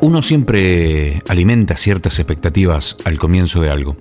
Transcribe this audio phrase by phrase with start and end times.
[0.00, 3.96] Uno siempre alimenta ciertas expectativas al comienzo de algo.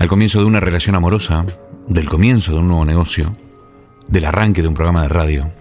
[0.00, 1.46] Al comienzo de una relación amorosa,
[1.86, 3.36] del comienzo de un nuevo negocio,
[4.08, 5.52] del arranque de un programa de radio.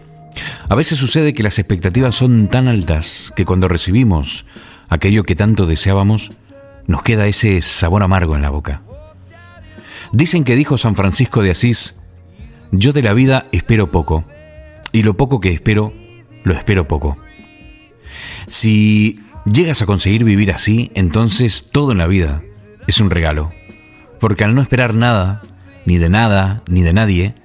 [0.68, 4.45] A veces sucede que las expectativas son tan altas que cuando recibimos
[4.89, 6.31] aquello que tanto deseábamos,
[6.88, 8.81] nos queda ese sabor amargo en la boca.
[10.11, 11.95] Dicen que dijo San Francisco de Asís,
[12.71, 14.25] yo de la vida espero poco,
[14.91, 15.93] y lo poco que espero,
[16.43, 17.18] lo espero poco.
[18.47, 19.19] Si
[19.51, 22.43] llegas a conseguir vivir así, entonces todo en la vida
[22.86, 23.51] es un regalo,
[24.19, 25.42] porque al no esperar nada,
[25.86, 27.36] ni de nada, ni de nadie,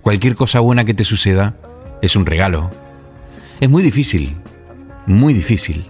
[0.00, 1.56] cualquier cosa buena que te suceda
[2.02, 2.70] es un regalo.
[3.60, 4.36] Es muy difícil,
[5.06, 5.84] muy difícil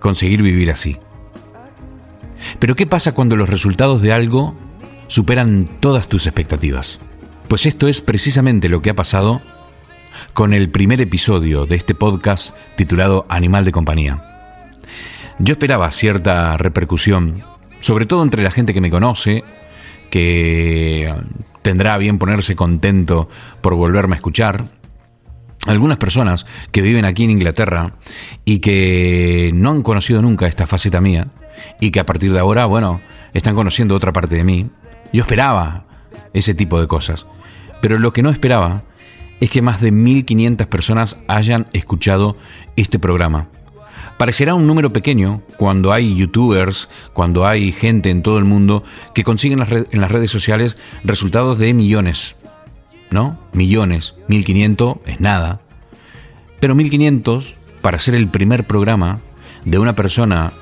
[0.00, 0.96] conseguir vivir así.
[2.58, 4.56] Pero ¿qué pasa cuando los resultados de algo
[5.08, 7.00] superan todas tus expectativas?
[7.48, 9.40] Pues esto es precisamente lo que ha pasado
[10.32, 14.35] con el primer episodio de este podcast titulado Animal de Compañía.
[15.38, 17.42] Yo esperaba cierta repercusión,
[17.80, 19.44] sobre todo entre la gente que me conoce,
[20.10, 21.12] que
[21.62, 23.28] tendrá bien ponerse contento
[23.60, 24.64] por volverme a escuchar.
[25.66, 27.96] Algunas personas que viven aquí en Inglaterra
[28.44, 31.26] y que no han conocido nunca esta faceta mía
[31.80, 33.00] y que a partir de ahora, bueno,
[33.34, 34.68] están conociendo otra parte de mí.
[35.12, 35.84] Yo esperaba
[36.32, 37.26] ese tipo de cosas.
[37.82, 38.84] Pero lo que no esperaba
[39.40, 42.36] es que más de 1.500 personas hayan escuchado
[42.76, 43.48] este programa.
[44.16, 48.82] Parecerá un número pequeño cuando hay youtubers, cuando hay gente en todo el mundo
[49.14, 52.34] que consiguen en las redes sociales resultados de millones.
[53.10, 53.38] ¿No?
[53.52, 54.14] Millones.
[54.28, 55.60] 1.500 es nada.
[56.60, 59.20] Pero 1.500, para ser el primer programa
[59.64, 60.52] de una persona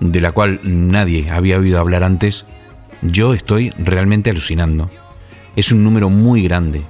[0.00, 2.46] de la cual nadie había oído hablar antes,
[3.02, 4.90] yo estoy realmente alucinando.
[5.54, 6.82] Es un número muy grande.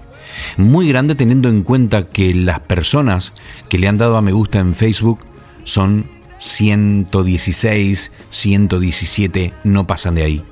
[0.57, 3.35] Muy grande teniendo en cuenta que las personas
[3.69, 5.19] que le han dado a me gusta en Facebook
[5.65, 6.07] son
[6.39, 10.45] 116, 117, no pasan de ahí.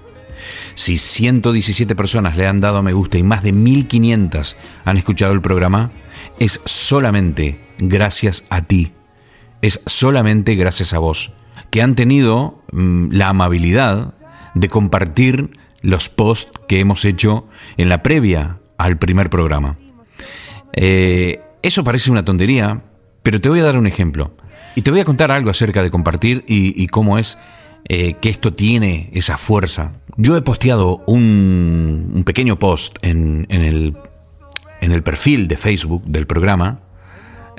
[0.74, 5.40] Si 117 personas le han dado me gusta y más de 1500 han escuchado el
[5.40, 5.90] programa,
[6.38, 8.92] es solamente gracias a ti.
[9.62, 11.32] Es solamente gracias a vos,
[11.70, 14.14] que han tenido mm, la amabilidad
[14.54, 15.50] de compartir
[15.82, 17.46] los posts que hemos hecho
[17.76, 19.76] en la previa al primer programa.
[20.72, 22.82] Eh, eso parece una tontería,
[23.22, 24.34] pero te voy a dar un ejemplo.
[24.74, 27.38] Y te voy a contar algo acerca de compartir y, cómo es
[27.88, 29.94] eh, que esto tiene esa fuerza.
[30.16, 33.96] Yo he posteado un, pequeño post en, el,
[34.80, 36.80] en, el, perfil de Facebook del programa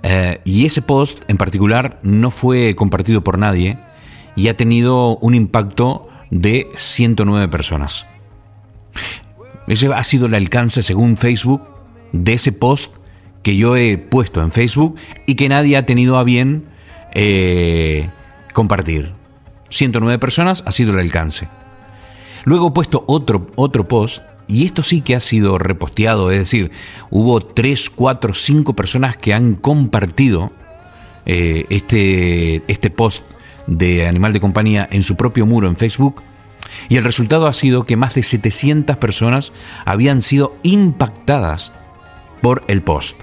[0.03, 3.77] eh, y ese post en particular no fue compartido por nadie
[4.35, 8.05] y ha tenido un impacto de 109 personas.
[9.67, 11.61] Ese ha sido el alcance, según Facebook,
[12.13, 12.93] de ese post
[13.43, 16.67] que yo he puesto en Facebook y que nadie ha tenido a bien
[17.13, 18.09] eh,
[18.53, 19.11] compartir.
[19.69, 21.47] 109 personas ha sido el alcance.
[22.43, 26.71] Luego he puesto otro, otro post y esto sí que ha sido reposteado, es decir,
[27.09, 30.51] hubo 3, 4, 5 personas que han compartido
[31.25, 33.23] eh, este, este post
[33.67, 36.21] de Animal de Compañía en su propio muro en Facebook
[36.89, 39.51] y el resultado ha sido que más de 700 personas
[39.85, 41.71] habían sido impactadas
[42.41, 43.17] por el post.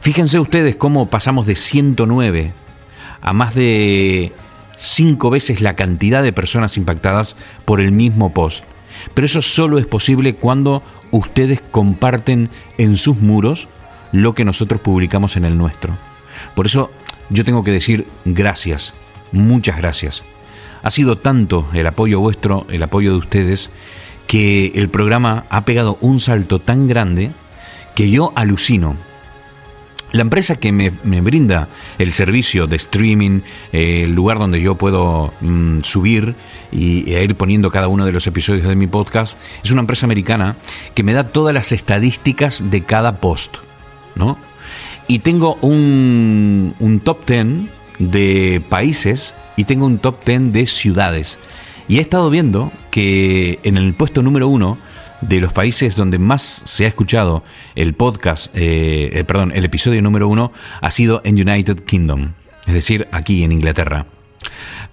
[0.00, 2.52] Fíjense ustedes cómo pasamos de 109
[3.20, 4.32] a más de
[4.76, 8.64] 5 veces la cantidad de personas impactadas por el mismo post.
[9.14, 13.68] Pero eso solo es posible cuando ustedes comparten en sus muros
[14.12, 15.96] lo que nosotros publicamos en el nuestro.
[16.54, 16.90] Por eso
[17.28, 18.94] yo tengo que decir gracias,
[19.32, 20.24] muchas gracias.
[20.82, 23.70] Ha sido tanto el apoyo vuestro, el apoyo de ustedes,
[24.26, 27.32] que el programa ha pegado un salto tan grande
[27.94, 28.96] que yo alucino.
[30.12, 30.90] La empresa que me,
[31.20, 36.34] brinda el servicio de streaming, eh, el lugar donde yo puedo mm, subir
[36.72, 40.06] y, e ir poniendo cada uno de los episodios de mi podcast, es una empresa
[40.06, 40.56] americana
[40.94, 43.58] que me da todas las estadísticas de cada post,
[44.16, 44.36] ¿no?
[45.06, 47.46] Y tengo un, un top 10
[47.98, 51.38] de países y tengo un top 10 de ciudades.
[51.86, 54.78] Y he estado viendo que en el puesto número uno
[55.20, 57.42] de los países donde más se ha escuchado
[57.74, 62.32] el podcast, eh, eh, perdón, el episodio número uno ha sido en United Kingdom,
[62.66, 64.06] es decir, aquí en Inglaterra.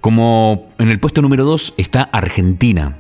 [0.02, 2.98] Como en el puesto número dos está Argentina,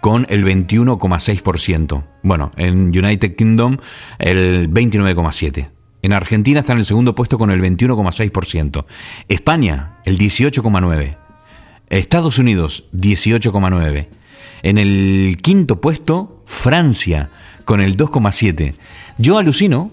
[0.00, 2.04] con el 21,6%.
[2.22, 3.78] Bueno, en United Kingdom
[4.18, 5.70] el 29,7%.
[6.02, 8.84] En Argentina está en el segundo puesto con el 21,6%.
[9.28, 11.16] España, el 18,9%.
[11.88, 14.08] Estados Unidos, 18,9%.
[14.62, 17.30] En el quinto puesto, Francia,
[17.64, 18.74] con el 2,7%.
[19.18, 19.90] Yo alucino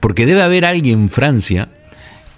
[0.00, 1.68] porque debe haber alguien en Francia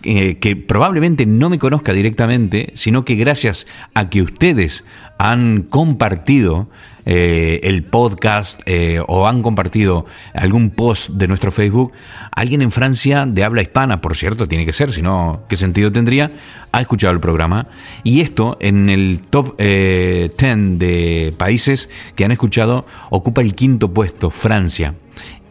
[0.02, 4.84] eh, que probablemente no me conozca directamente, sino que gracias a que ustedes
[5.18, 6.68] han compartido
[7.06, 11.92] eh, el podcast eh, o han compartido algún post de nuestro Facebook,
[12.32, 15.92] alguien en Francia de habla hispana, por cierto, tiene que ser, si no, ¿qué sentido
[15.92, 16.32] tendría?
[16.72, 17.68] Ha escuchado el programa
[18.02, 20.36] y esto en el top 10
[20.78, 24.94] de países que han escuchado ocupa el quinto puesto, Francia.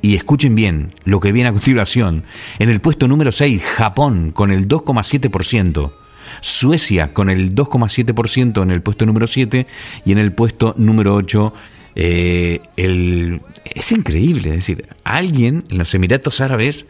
[0.01, 2.25] Y escuchen bien lo que viene a continuación.
[2.59, 6.04] En el puesto número 6, Japón con el 2,7%.
[6.41, 9.67] Suecia con el 2,7% en el puesto número 7
[10.05, 11.53] y en el puesto número 8
[11.95, 16.85] eh, es increíble, es decir, alguien en los Emiratos Árabes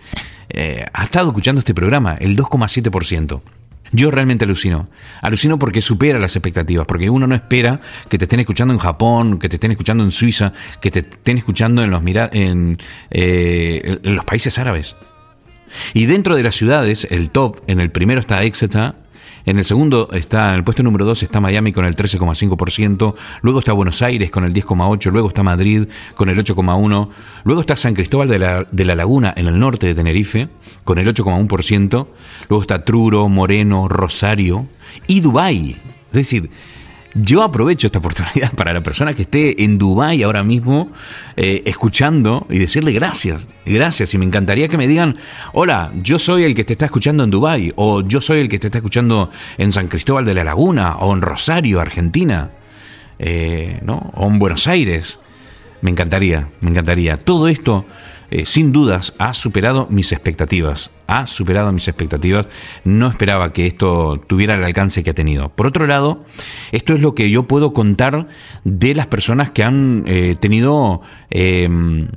[0.49, 3.41] eh, ha estado escuchando este programa, el 2,7%.
[3.91, 4.89] Yo realmente alucino.
[5.21, 9.39] Alucino porque supera las expectativas, porque uno no espera que te estén escuchando en Japón,
[9.39, 12.79] que te estén escuchando en Suiza, que te estén escuchando en los, eh,
[13.11, 14.95] en los países árabes.
[15.93, 18.95] Y dentro de las ciudades, el top, en el primero está Exeter,
[19.45, 23.59] en el segundo está, en el puesto número 2 está Miami con el 13,5%, luego
[23.59, 27.09] está Buenos Aires con el 10,8%, luego está Madrid con el 8,1%,
[27.43, 30.49] luego está San Cristóbal de la, de la Laguna en el norte de Tenerife
[30.83, 32.07] con el 8,1%,
[32.49, 34.65] luego está Truro, Moreno, Rosario
[35.07, 35.77] y Dubái.
[36.07, 36.49] Es decir,
[37.15, 40.91] yo aprovecho esta oportunidad para la persona que esté en Dubái ahora mismo
[41.37, 44.13] eh, escuchando y decirle gracias, gracias.
[44.13, 45.17] Y me encantaría que me digan,
[45.53, 48.59] hola, yo soy el que te está escuchando en Dubái, o yo soy el que
[48.59, 52.51] te está escuchando en San Cristóbal de la Laguna, o en Rosario, Argentina,
[53.17, 54.11] eh, ¿no?
[54.13, 55.19] o en Buenos Aires.
[55.81, 57.17] Me encantaría, me encantaría.
[57.17, 57.85] Todo esto
[58.29, 60.91] eh, sin dudas ha superado mis expectativas.
[61.07, 62.47] Ha superado mis expectativas.
[62.83, 65.49] No esperaba que esto tuviera el alcance que ha tenido.
[65.49, 66.25] Por otro lado,
[66.71, 68.27] esto es lo que yo puedo contar
[68.63, 72.07] de las personas que han eh, tenido em,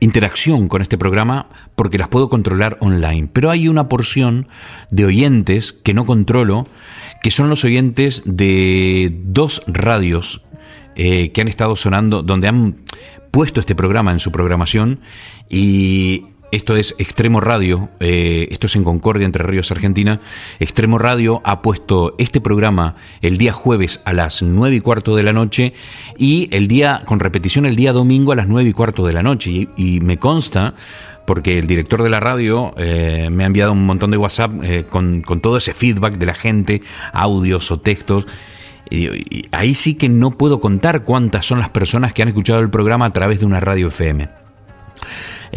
[0.00, 3.28] interacción con este programa porque las puedo controlar online.
[3.32, 4.46] Pero hay una porción
[4.90, 6.64] de oyentes que no controlo,
[7.22, 10.42] que son los oyentes de dos radios
[10.96, 12.76] eh, que han estado sonando, donde han
[13.30, 15.00] puesto este programa en su programación
[15.50, 20.20] y esto es Extremo Radio, eh, esto es en Concordia, Entre Ríos, Argentina.
[20.60, 25.24] Extremo Radio ha puesto este programa el día jueves a las nueve y cuarto de
[25.24, 25.72] la noche
[26.16, 29.22] y el día, con repetición el día domingo a las nueve y cuarto de la
[29.22, 29.68] noche.
[29.76, 30.74] Y, me consta,
[31.26, 34.84] porque el director de la radio eh, me ha enviado un montón de WhatsApp eh,
[34.88, 38.26] con, con todo ese feedback de la gente, audios o textos.
[38.90, 42.70] Y, ahí sí que no puedo contar cuántas son las personas que han escuchado el
[42.70, 44.28] programa a través de una radio FM.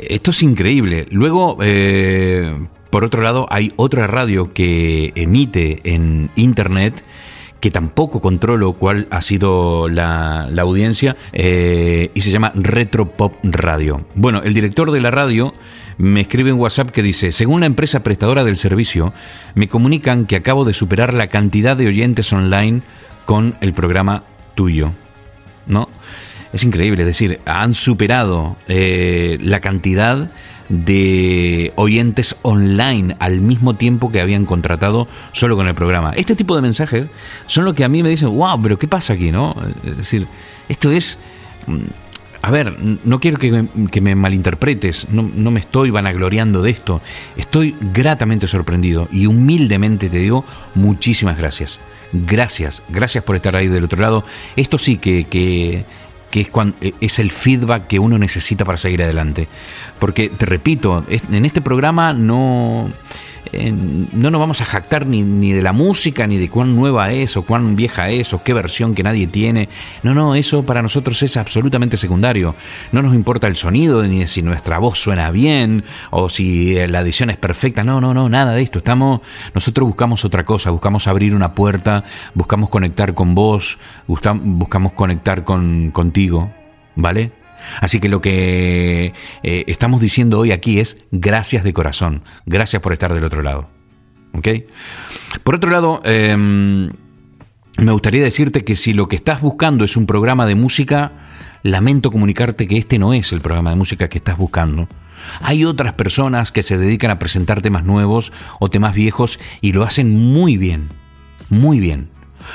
[0.01, 1.07] Esto es increíble.
[1.11, 2.53] Luego, eh,
[2.89, 7.03] por otro lado, hay otra radio que emite en Internet
[7.59, 14.05] que tampoco controlo cuál ha sido la, audiencia eh, y se llama Retro Pop Radio.
[14.15, 15.53] Bueno, el director de la radio
[15.97, 19.13] me escribe en WhatsApp que dice, según la empresa prestadora del servicio,
[19.55, 22.81] me comunican que acabo de superar la cantidad de oyentes online
[23.25, 24.23] con el programa
[24.53, 24.93] tuyo.
[25.65, 25.89] ¿No?
[26.57, 30.27] Es increíble, es decir, han superado eh, la cantidad
[30.69, 36.13] de oyentes online al mismo tiempo que habían contratado solo con el programa.
[36.15, 37.09] Este tipo de mensajes
[37.45, 39.29] son lo que a mí me dicen, wow, pero ¿qué pasa aquí?
[39.29, 39.55] ¿no?
[39.83, 40.25] Es decir,
[40.67, 41.19] esto es...
[41.67, 41.77] Mm,
[42.41, 46.71] a ver, no quiero que me, que me malinterpretes, no, no, me estoy vanagloriando de
[46.71, 47.01] esto,
[47.35, 51.79] estoy gratamente sorprendido y humildemente te digo muchísimas gracias.
[52.13, 54.23] Gracias, gracias por estar ahí del otro lado.
[54.55, 55.83] Esto sí que, que,
[56.31, 59.47] es, cuando, es el feedback que uno necesita para seguir adelante.
[59.99, 62.91] Porque, te repito, en este programa no
[64.13, 67.37] no nos vamos a jactar ni, ni, de la música, ni de cuán nueva es,
[67.37, 69.69] o cuán vieja es, o qué versión que nadie tiene.
[70.03, 72.55] No, no, eso para nosotros es absolutamente secundario.
[72.91, 77.01] No nos importa el sonido, ni si nuestra voz suena bien, o si eh, la
[77.01, 77.83] edición es perfecta.
[77.83, 78.79] No, no, no, nada de esto.
[78.79, 79.21] Estamos,
[79.53, 83.77] nosotros buscamos otra cosa, buscamos abrir una puerta, buscamos conectar con vos,
[84.07, 86.51] buscamos conectar con, contigo,
[86.95, 87.31] ¿vale?
[87.81, 92.93] Así que lo que eh, estamos diciendo hoy aquí es gracias de corazón, gracias por
[92.93, 93.69] estar del otro lado.
[94.33, 94.47] ¿Ok?
[95.43, 96.91] Por otro lado, em,
[97.77, 101.11] me gustaría decirte que si lo que estás buscando es un programa de música,
[101.63, 104.87] lamento comunicarte que este no es el programa de música que estás buscando.
[105.41, 109.83] Hay otras personas que se dedican a presentar temas nuevos o temas viejos y lo
[109.83, 110.89] hacen muy bien,
[111.49, 112.09] muy bien.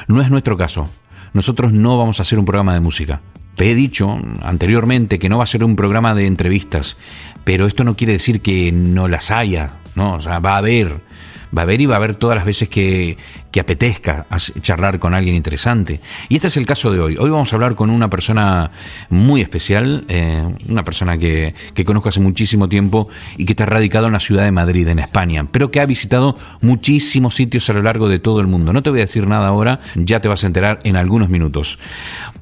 [0.06, 0.88] No es nuestro caso.
[1.32, 3.20] Nosotros no vamos a hacer un programa de música.
[3.56, 6.96] Te he dicho anteriormente que no va a ser un programa de entrevistas,
[7.44, 10.14] pero esto no quiere decir que no las haya, ¿no?
[10.14, 11.00] O sea, va a haber,
[11.56, 13.16] va a haber y va a haber todas las veces que,
[13.50, 14.26] que apetezca
[14.60, 16.00] charlar con alguien interesante.
[16.28, 17.16] Y este es el caso de hoy.
[17.18, 18.70] Hoy vamos a hablar con una persona
[19.10, 24.06] muy especial, eh, una persona que, que, conozco hace muchísimo tiempo y que está radicado
[24.06, 27.82] en la ciudad de Madrid, en España, pero que ha visitado muchísimos sitios a lo
[27.82, 28.72] largo de todo el mundo.
[28.72, 31.78] No te voy a decir nada ahora, ya te vas a enterar en algunos minutos.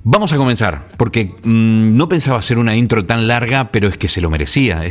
[0.02, 4.08] Vamos a comenzar, porque mm, no pensaba hacer una intro tan larga, pero es que
[4.08, 4.82] se lo merecía.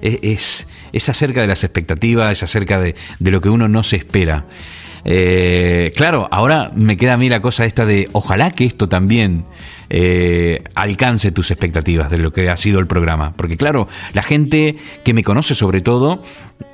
[0.00, 0.66] Es,
[1.08, 4.44] acerca de las expectativas, es acerca de, de lo que uno no se espera.
[5.08, 9.44] Eh, claro, ahora me queda a mí la cosa esta de ojalá que esto también
[9.88, 13.32] eh, alcance tus expectativas de lo que ha sido el programa.
[13.36, 16.24] Porque claro, la gente que me conoce sobre todo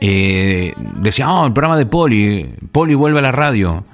[0.01, 3.85] eh, decía, oh, el programa de Poli, Poli vuelve a la radio.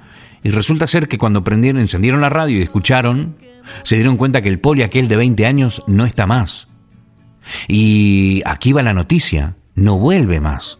[0.41, 3.35] Y resulta ser que cuando prendieron, encendieron la radio y escucharon,
[3.83, 6.69] se dieron cuenta que el Poli aquel de 20 años no está más.
[7.67, 10.77] Y aquí va la noticia, no vuelve más.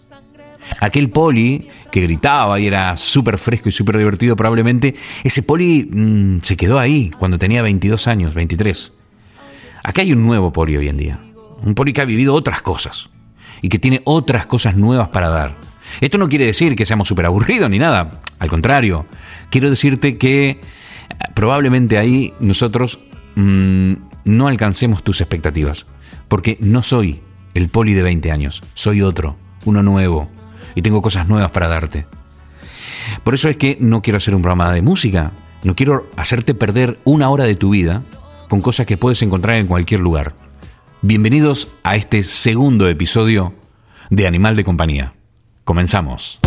[0.80, 6.42] Aquel poli que gritaba y era súper fresco y súper divertido probablemente, ese poli mm,
[6.42, 8.94] se quedó ahí cuando tenía 22 años, 23.
[9.84, 11.20] Acá hay un nuevo poli hoy en día.
[11.64, 13.10] Un poli que ha vivido otras cosas
[13.62, 15.56] y que tiene otras cosas nuevas para dar.
[16.02, 18.22] Esto no quiere decir que seamos súper aburridos ni nada.
[18.38, 19.08] Al contrario,
[19.50, 20.60] quiero decirte que eh,
[21.34, 23.00] probablemente ahí nosotros
[23.36, 23.94] mm,
[24.26, 25.88] no alcancemos tus expectativas.
[26.28, 27.22] Porque no soy
[27.54, 30.30] el poli de 20 años, soy otro, uno nuevo,
[30.76, 32.06] y tengo cosas nuevas para darte.
[33.24, 35.32] Por eso es que no quiero hacer un programa de música,
[35.64, 38.04] no quiero hacerte perder una hora de tu vida
[38.50, 40.34] con cosas que puedes encontrar en cualquier lugar.
[41.02, 43.54] Bienvenidos a este segundo episodio
[44.10, 45.14] de Animal de Compañía.
[45.64, 46.40] Comenzamos.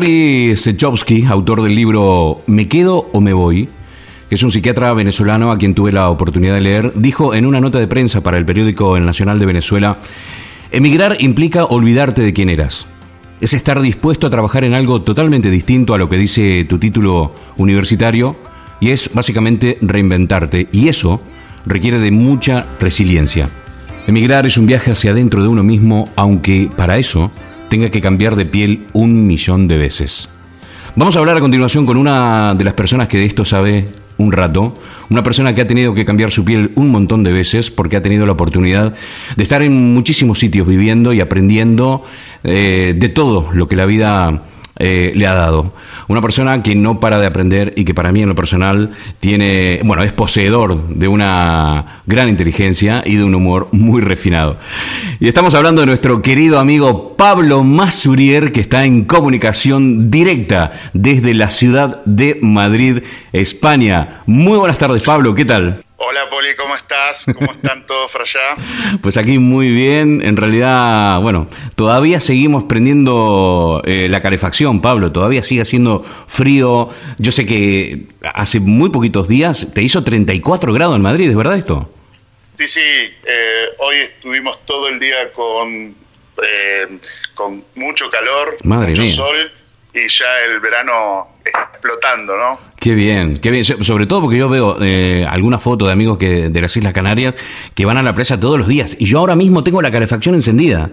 [0.00, 3.68] Harry Sechowski, autor del libro Me quedo o me voy,
[4.30, 7.60] que es un psiquiatra venezolano a quien tuve la oportunidad de leer, dijo en una
[7.60, 9.98] nota de prensa para el periódico El Nacional de Venezuela,
[10.70, 12.86] emigrar implica olvidarte de quién eras.
[13.42, 17.34] Es estar dispuesto a trabajar en algo totalmente distinto a lo que dice tu título
[17.58, 18.36] universitario
[18.80, 20.68] y es básicamente reinventarte.
[20.72, 21.20] Y eso
[21.66, 23.50] requiere de mucha resiliencia.
[24.06, 27.30] Emigrar es un viaje hacia adentro de uno mismo, aunque para eso
[27.70, 30.28] tenga que cambiar de piel un millón de veces.
[30.96, 33.86] Vamos a hablar a continuación con una de las personas que de esto sabe
[34.18, 34.74] un rato,
[35.08, 38.02] una persona que ha tenido que cambiar su piel un montón de veces porque ha
[38.02, 38.92] tenido la oportunidad
[39.36, 42.02] de estar en muchísimos sitios viviendo y aprendiendo
[42.44, 44.42] eh, de todo lo que la vida
[44.80, 45.72] eh, le ha dado.
[46.08, 49.80] Una persona que no para de aprender y que para mí en lo personal tiene,
[49.84, 54.56] bueno, es poseedor de una gran inteligencia y de un humor muy refinado.
[55.20, 61.34] Y estamos hablando de nuestro querido amigo Pablo Masurier, que está en comunicación directa desde
[61.34, 63.00] la ciudad de Madrid,
[63.32, 64.22] España.
[64.26, 65.84] Muy buenas tardes, Pablo, ¿qué tal?
[66.02, 67.26] Hola Poli, ¿cómo estás?
[67.26, 68.56] ¿Cómo están todos por allá?
[69.02, 70.22] Pues aquí muy bien.
[70.24, 75.12] En realidad, bueno, todavía seguimos prendiendo eh, la calefacción, Pablo.
[75.12, 76.88] Todavía sigue haciendo frío.
[77.18, 81.58] Yo sé que hace muy poquitos días te hizo 34 grados en Madrid, ¿es verdad
[81.58, 81.92] esto?
[82.54, 82.80] Sí, sí.
[82.80, 85.94] Eh, hoy estuvimos todo el día con,
[86.42, 86.98] eh,
[87.34, 89.52] con mucho calor, mucho sol
[89.92, 92.69] y ya el verano explotando, ¿no?
[92.80, 93.62] Qué bien, qué bien.
[93.62, 97.34] Sobre todo porque yo veo eh, algunas fotos de amigos que de las Islas Canarias
[97.74, 100.34] que van a la presa todos los días y yo ahora mismo tengo la calefacción
[100.34, 100.90] encendida.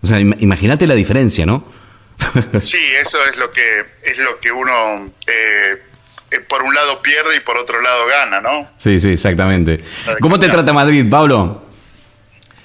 [0.00, 1.64] O sea, imagínate la diferencia, ¿no?
[2.62, 5.82] sí, eso es lo que es lo que uno eh,
[6.30, 8.68] eh, por un lado pierde y por otro lado gana, ¿no?
[8.76, 9.80] Sí, sí, exactamente.
[10.20, 11.62] ¿Cómo te trata Madrid, Pablo?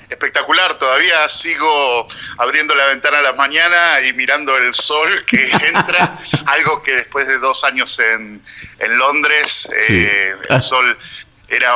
[0.10, 0.76] Espectacular.
[0.76, 6.82] Todavía sigo abriendo la ventana a la mañana y mirando el sol que entra, algo
[6.82, 8.42] que después de dos años en,
[8.80, 10.98] en Londres, eh, el sol
[11.48, 11.76] era,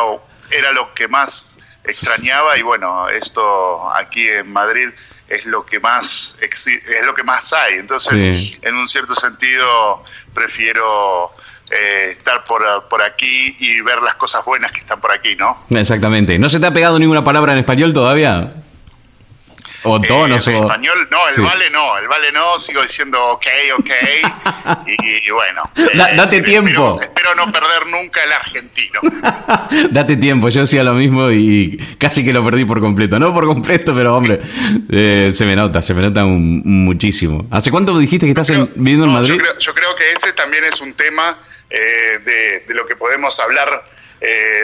[0.51, 4.89] era lo que más extrañaba y bueno, esto aquí en Madrid
[5.27, 6.67] es lo que más es
[7.05, 7.75] lo que más hay.
[7.75, 11.33] Entonces, en un cierto sentido, prefiero
[11.75, 15.65] eh, estar por, por, aquí y ver las cosas buenas que están por aquí, ¿no?
[15.69, 16.37] Exactamente.
[16.39, 18.53] ¿No se te ha pegado ninguna palabra en español todavía?
[19.85, 23.45] O tonos, eh, español, no, el vale no, el vale no, sigo diciendo ok,
[23.79, 23.89] ok,
[24.87, 25.63] y, bueno.
[26.15, 26.99] date tiempo.
[27.01, 29.01] Espero, no perder nunca el argentino.
[29.91, 33.19] date tiempo, yo hacía lo mismo y casi que lo perdí por completo.
[33.19, 34.39] No por completo, pero hombre,
[34.89, 37.45] eh, se me nota, se me nota muchísimo.
[37.51, 39.41] ¿Hace cuánto dijiste que estás viviendo en Madrid?
[39.59, 41.37] Yo creo, que ese también es un tema
[41.73, 43.91] eh, de, de lo que podemos hablar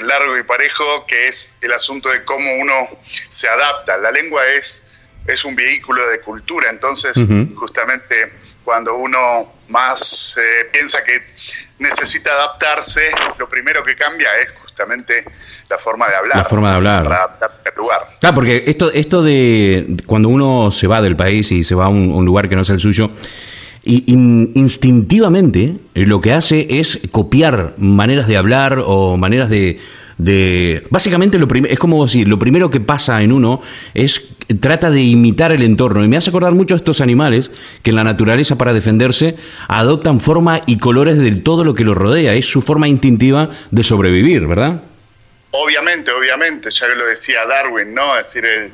[0.04, 2.88] largo y parejo, que es el asunto de cómo uno
[3.30, 3.98] se adapta.
[3.98, 4.86] La lengua es
[5.28, 7.18] es un vehículo de cultura, entonces
[7.56, 11.22] justamente cuando uno más eh, piensa que
[11.80, 13.02] necesita adaptarse,
[13.38, 15.24] lo primero que cambia es justamente
[15.70, 16.38] la forma de hablar.
[16.38, 17.04] La forma de hablar.
[17.04, 18.10] Para adaptarse al lugar.
[18.20, 21.90] Claro, porque esto, esto de cuando uno se va del país y se va a
[21.90, 23.12] un, lugar que no es el suyo,
[23.90, 24.14] y
[24.54, 29.80] instintivamente lo que hace es copiar maneras de hablar o maneras de,
[30.20, 33.64] de básicamente lo es como decir, lo primero que pasa en uno
[33.96, 34.30] es
[34.62, 37.50] trata de imitar el entorno y me hace acordar mucho a estos animales
[37.82, 41.98] que en la naturaleza para defenderse adoptan forma y colores de todo lo que los
[41.98, 44.84] rodea, es su forma instintiva de sobrevivir, ¿verdad?
[45.52, 48.16] Obviamente, obviamente, ya lo decía Darwin, ¿no?
[48.20, 48.72] Es decir, el,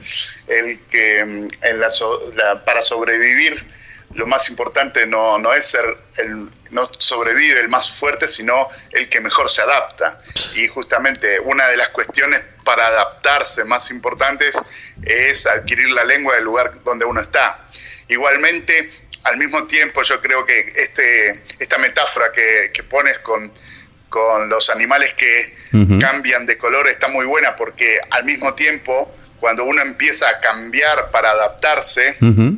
[0.48, 1.50] el que en
[1.80, 3.75] la, para sobrevivir
[4.16, 5.86] lo más importante no, no es ser
[6.18, 10.20] el no sobrevive el más fuerte, sino el que mejor se adapta.
[10.56, 14.58] Y justamente una de las cuestiones para adaptarse más importantes
[15.04, 17.60] es adquirir la lengua del lugar donde uno está.
[18.08, 18.92] Igualmente,
[19.24, 23.52] al mismo tiempo, yo creo que este, esta metáfora que, pones con,
[24.10, 25.56] con, los animales que
[26.00, 31.12] cambian de color está muy buena porque al mismo tiempo, cuando uno empieza a cambiar
[31.12, 32.58] para adaptarse, em,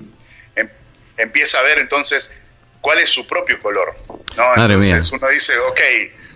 [1.18, 2.32] empieza a ver entonces
[2.82, 3.96] cuál es su propio color.
[4.36, 4.56] ¿no?
[4.56, 5.82] Entonces uno dice, ok,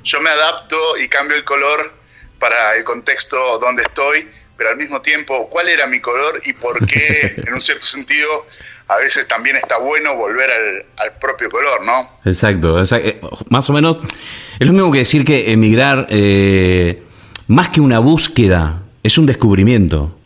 [0.03, 1.93] yo me adapto y cambio el color
[2.39, 6.85] para el contexto donde estoy, pero al mismo tiempo, ¿cuál era mi color y por
[6.87, 8.47] qué, en un cierto sentido,
[8.87, 10.49] a veces también está bueno volver
[10.97, 12.09] al, propio color, ¿no?
[12.25, 13.99] Exacto, eh, más o menos
[14.59, 17.01] es lo mismo que decir que emigrar, eh,
[17.47, 20.17] más que una búsqueda, es un descubrimiento.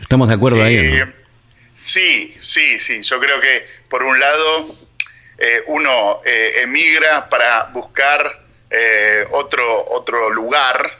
[0.00, 0.76] ¿Estamos de acuerdo ahí?
[0.76, 1.04] Eh,
[1.82, 3.02] sí, sí, sí.
[3.02, 4.76] Yo creo que por un lado
[5.38, 8.40] eh, uno eh, emigra para buscar
[8.70, 10.98] eh, otro, otro lugar,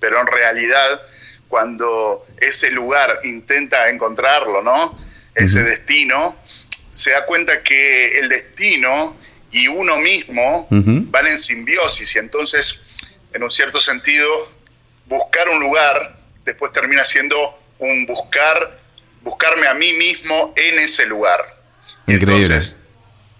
[0.00, 1.02] pero en realidad
[1.48, 4.98] cuando ese lugar intenta encontrarlo, ¿no?
[5.34, 6.36] Ese destino,
[6.94, 9.16] se da cuenta que el destino
[9.50, 12.86] y uno mismo van en simbiosis y entonces,
[13.32, 14.50] en un cierto sentido,
[15.06, 18.78] buscar un lugar después termina siendo un buscar,
[19.22, 21.56] buscarme a mí mismo en ese lugar.
[22.06, 22.84] Entonces,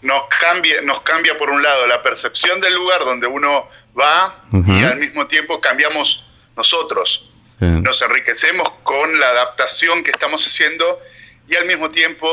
[0.00, 3.68] nos cambia, nos cambia por un lado la percepción del lugar donde uno
[3.98, 7.28] va y al mismo tiempo cambiamos nosotros.
[7.60, 11.00] Nos enriquecemos con la adaptación que estamos haciendo
[11.48, 12.28] y al mismo tiempo,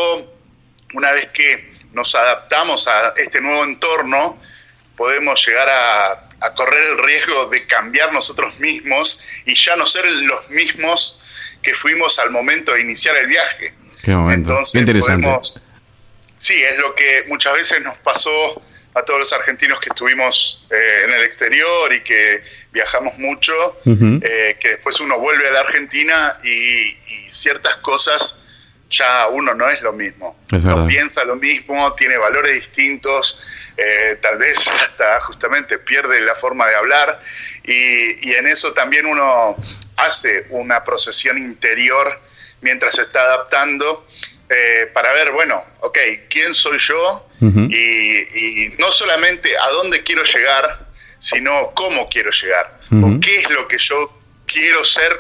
[0.94, 4.40] una vez que nos adaptamos a este nuevo entorno,
[4.96, 10.50] podemos llegar a, correr el riesgo de cambiar nosotros mismos y ya no ser los
[10.50, 11.19] mismos
[11.62, 13.74] que fuimos al momento de iniciar el viaje.
[14.02, 14.52] Qué momento.
[14.52, 15.28] Entonces, interesante.
[16.38, 18.62] sí, es lo que muchas veces nos pasó
[18.96, 23.54] a todos los argentinos que estuvimos eh, en el exterior y que viajamos mucho,
[23.86, 26.98] eh, que después uno vuelve a la Argentina y,
[27.32, 28.42] ciertas cosas
[28.90, 30.36] ya uno no es lo mismo.
[30.52, 33.40] no piensa lo mismo, tiene valores distintos,
[33.78, 37.22] eh, tal vez hasta justamente pierde la forma de hablar
[37.64, 39.56] y, y en eso también uno
[40.06, 42.20] hace una procesión interior
[42.62, 44.06] mientras se está adaptando
[44.50, 45.98] eh, para ver, bueno, ok,
[46.30, 47.26] ¿quién soy yo?
[47.42, 50.88] y, no solamente a dónde quiero llegar,
[51.20, 54.12] sino cómo quiero llegar, o qué es lo que yo
[54.46, 55.12] quiero ser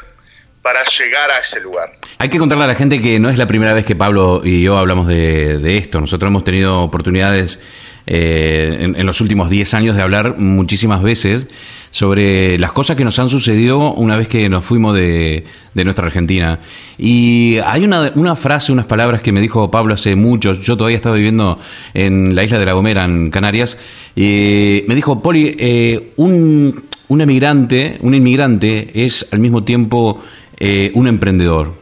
[0.61, 1.97] para llegar a ese lugar.
[2.17, 4.63] Hay que contarle a la gente que no es la primera vez que Pablo y
[4.63, 6.01] yo hablamos de, esto.
[6.01, 7.61] Nosotros hemos tenido oportunidades
[8.05, 11.47] eh, en, en, los últimos 10 años de hablar muchísimas veces
[11.91, 16.59] sobre las cosas que nos han sucedido una vez que nos fuimos de, nuestra Argentina.
[16.97, 20.97] Y hay una, una, frase, unas palabras que me dijo Pablo hace mucho, yo todavía
[20.97, 21.57] estaba viviendo
[21.93, 23.77] en la isla de La Gomera, en Canarias,
[24.15, 30.21] y me dijo, Poli, eh, un, un, emigrante, un inmigrante es al mismo tiempo
[30.57, 31.73] eh, un emprendedor.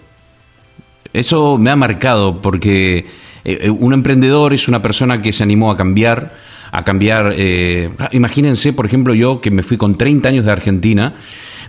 [1.14, 3.08] Eso me ha marcado porque
[3.44, 6.36] eh, un emprendedor es una persona que se animó a cambiar,
[6.72, 7.34] a cambiar.
[7.38, 11.16] Eh, imagínense, por ejemplo, yo que me fui con 30 años de Argentina,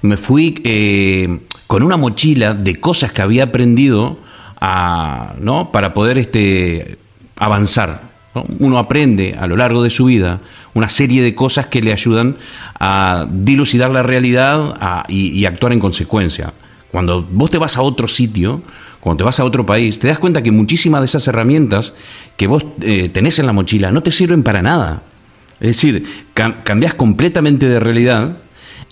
[0.02, 4.18] me fui eh, con una mochila de cosas que había aprendido
[4.60, 5.72] a, ¿no?
[5.72, 6.98] para poder este,
[7.36, 8.08] avanzar.
[8.60, 10.40] Uno aprende a lo largo de su vida
[10.74, 12.36] una serie de cosas que le ayudan
[12.78, 16.52] a dilucidar la realidad y actuar en consecuencia.
[16.92, 18.62] Cuando vos te vas a otro sitio,
[19.00, 21.94] cuando te vas a otro país, te das cuenta que muchísimas de esas herramientas
[22.36, 25.02] que vos eh, tenés en la mochila no te sirven para nada.
[25.60, 28.38] Es decir, cambias completamente de realidad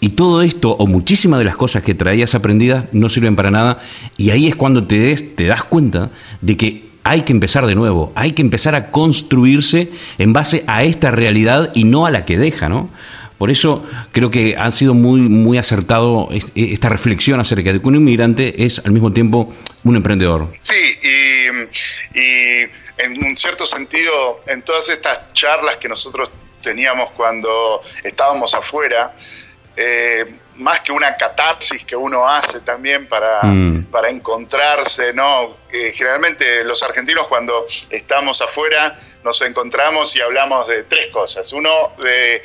[0.01, 3.79] y todo esto, o muchísimas de las cosas que traías aprendidas, no sirven para nada.
[4.17, 7.77] Y ahí es cuando te, des, te das cuenta de que hay que empezar de
[7.77, 12.25] nuevo, hay que empezar a construirse en base a esta realidad y no a la
[12.25, 12.91] que deja, ¿no?
[13.39, 17.89] Por eso creo que ha sido muy, muy acertado e, esta reflexión acerca de que
[17.89, 19.53] un inmigrante es al mismo tiempo
[19.85, 20.49] un emprendedor.
[20.61, 21.47] Sí, y,
[22.99, 26.31] en un cierto sentido, en todas estas charlas que nosotros
[26.63, 29.15] teníamos cuando estábamos afuera,
[29.77, 30.25] eh,
[30.57, 33.85] más que una catarsis que uno hace también para, mm.
[33.91, 35.59] para encontrarse, ¿no?
[35.71, 41.53] Eh, generalmente los argentinos cuando estamos afuera nos encontramos y hablamos de tres cosas.
[41.53, 42.43] Uno, de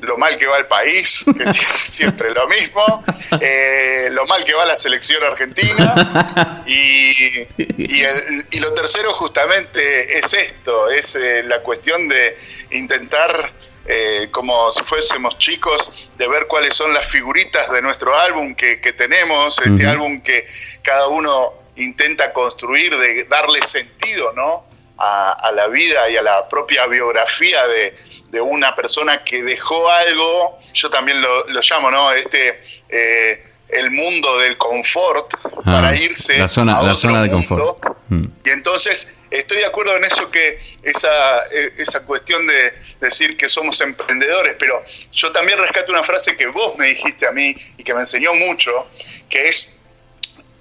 [0.00, 3.04] lo mal que va el país, que es siempre lo mismo,
[3.40, 10.90] eh, lo mal que va la selección argentina y, y, lo tercero justamente es esto,
[10.90, 12.38] es eh, la cuestión de
[12.70, 13.52] intentar,
[13.86, 18.76] eh, como si fuésemos chicos, de ver cuáles son las figuritas de nuestro álbum que,
[18.96, 20.46] tenemos, este álbum que
[20.82, 24.64] cada uno intenta construir, de darle sentido ¿no?
[24.98, 27.94] A, a la vida y a la propia biografía de
[28.30, 32.12] de una persona que dejó algo, yo también lo, llamo, ¿no?
[32.12, 37.30] Este, eh, el mundo del confort ah, para irse la zona, a la zona de
[37.30, 37.84] confort.
[38.08, 38.26] Mm.
[38.44, 43.48] Y entonces estoy de acuerdo en eso que esa, e, esa cuestión de decir que
[43.48, 47.82] somos emprendedores, pero yo también rescato una frase que vos me dijiste a mí y
[47.82, 48.86] que me enseñó mucho,
[49.28, 49.78] que es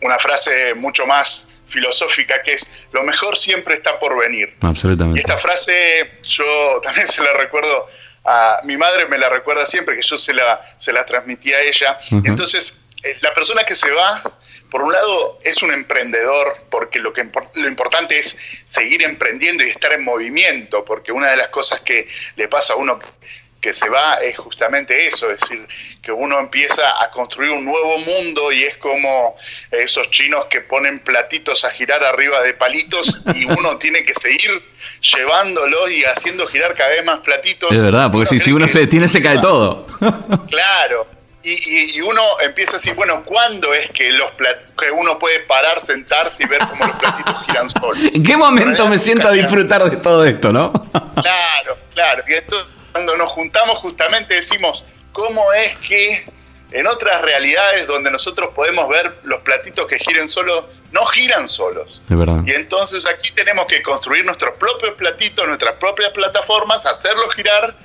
[0.01, 4.55] una frase mucho más filosófica que es lo mejor siempre está por venir.
[4.61, 5.19] Absolutamente.
[5.19, 6.45] Y esta frase yo
[6.83, 7.87] también se la recuerdo
[8.23, 11.61] a mi madre, me la recuerda siempre, que yo se la, se la transmití a
[11.61, 11.99] ella.
[12.09, 14.39] Entonces, eh, la persona que se va,
[14.71, 18.35] por un lado, es un emprendedor, porque lo, que, lo importante es
[18.65, 22.77] seguir emprendiendo y estar en movimiento, porque una de las cosas que le pasa a
[22.77, 22.99] uno
[23.65, 25.67] que se va es justamente eso, es decir,
[25.99, 29.35] que uno empieza a construir un nuevo mundo y es como
[29.71, 34.51] esos chinos que ponen platitos a girar arriba de palitos y uno tiene que seguir
[35.01, 37.71] llevándolos y haciendo girar cada vez más platitos.
[37.71, 39.87] Es verdad, porque si, si uno se detiene se cae todo.
[40.47, 41.07] Claro,
[41.41, 46.43] y, uno empieza a decir, bueno, ¿cuándo es que, los que uno puede parar, sentarse
[46.43, 47.99] y ver cómo los platitos giran solos?
[48.13, 50.71] ¿En qué momento me siento a disfrutar de todo esto, no?
[50.91, 52.23] claro, claro.
[52.27, 56.23] Y entonces, cuando nos juntamos justamente decimos, ¿cómo es que
[56.71, 62.01] en otras realidades donde nosotros podemos ver los platitos que giren solos, no giran solos?
[62.09, 62.41] Es verdad.
[62.45, 67.75] Y entonces aquí tenemos que construir nuestros propios platitos, nuestras propias plataformas, hacerlos girar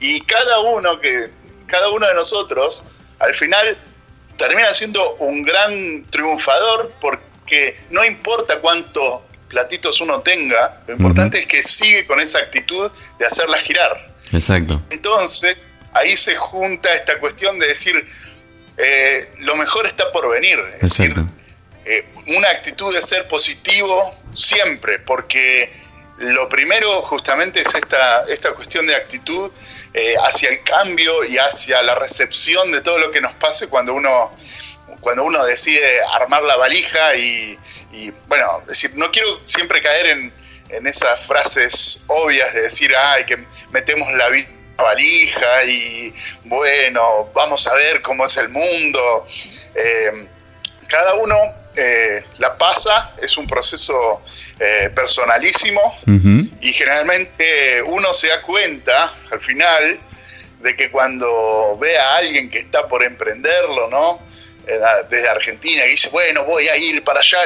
[0.00, 1.30] y cada uno que
[1.68, 2.86] cada uno de nosotros
[3.20, 3.78] al final
[4.36, 11.46] termina siendo un gran triunfador porque no importa cuántos platitos uno tenga, lo importante es
[11.46, 14.15] que sigue con esa actitud de hacerla girar.
[14.32, 14.82] Exacto.
[14.90, 18.06] Entonces, ahí se junta esta cuestión de decir,
[18.76, 20.58] eh, lo mejor está por venir.
[20.80, 21.26] Exacto.
[21.84, 25.72] Eh, una actitud de ser positivo siempre, porque
[26.18, 29.50] lo primero justamente es esta, esta cuestión de actitud
[29.94, 33.94] eh, hacia el cambio y hacia la recepción de todo lo que nos pase cuando
[33.94, 34.30] uno,
[35.00, 37.58] cuando uno decide armar la valija y,
[38.28, 40.32] bueno, decir, no quiero siempre caer en,
[40.68, 44.28] en, esas frases obvias de decir, ay, que metemos la
[44.76, 49.26] valija y bueno, vamos a ver cómo es el mundo.
[49.74, 50.26] Eh,
[50.86, 51.36] cada uno
[51.74, 54.22] eh, la pasa, es un proceso
[54.58, 55.98] eh, personalísimo
[56.60, 59.98] y generalmente uno se da cuenta al final
[60.60, 64.24] de que cuando ve a alguien que está por emprenderlo, ¿no?
[65.08, 67.38] Desde Argentina y dice, bueno, voy a ir para allá,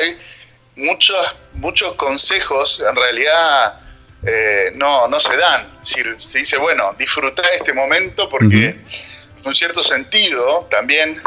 [0.81, 3.81] muchos, muchos consejos en realidad
[4.27, 5.69] eh, no, no se dan.
[5.83, 11.23] se dice, bueno, disfruta este momento porque en un cierto sentido también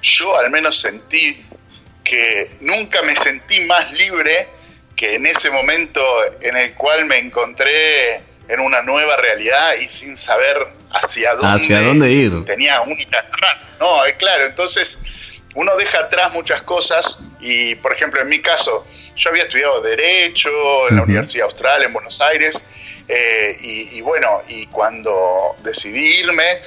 [0.00, 1.44] yo al menos sentí
[2.04, 4.48] que nunca me sentí más libre
[4.94, 6.00] que en ese momento
[6.40, 11.80] en el cual me encontré en una nueva realidad y sin saber hacia dónde, ¿Hacia
[11.80, 12.44] dónde ir.
[12.44, 13.24] Tenía única.
[13.80, 15.00] No, es claro, entonces
[15.54, 18.86] uno deja atrás muchas cosas y, por ejemplo, en mi caso,
[19.16, 20.50] yo había estudiado Derecho
[20.88, 22.66] en la Universidad Austral en Buenos Aires
[23.08, 26.60] eh, y, y, bueno, y cuando decidí irme,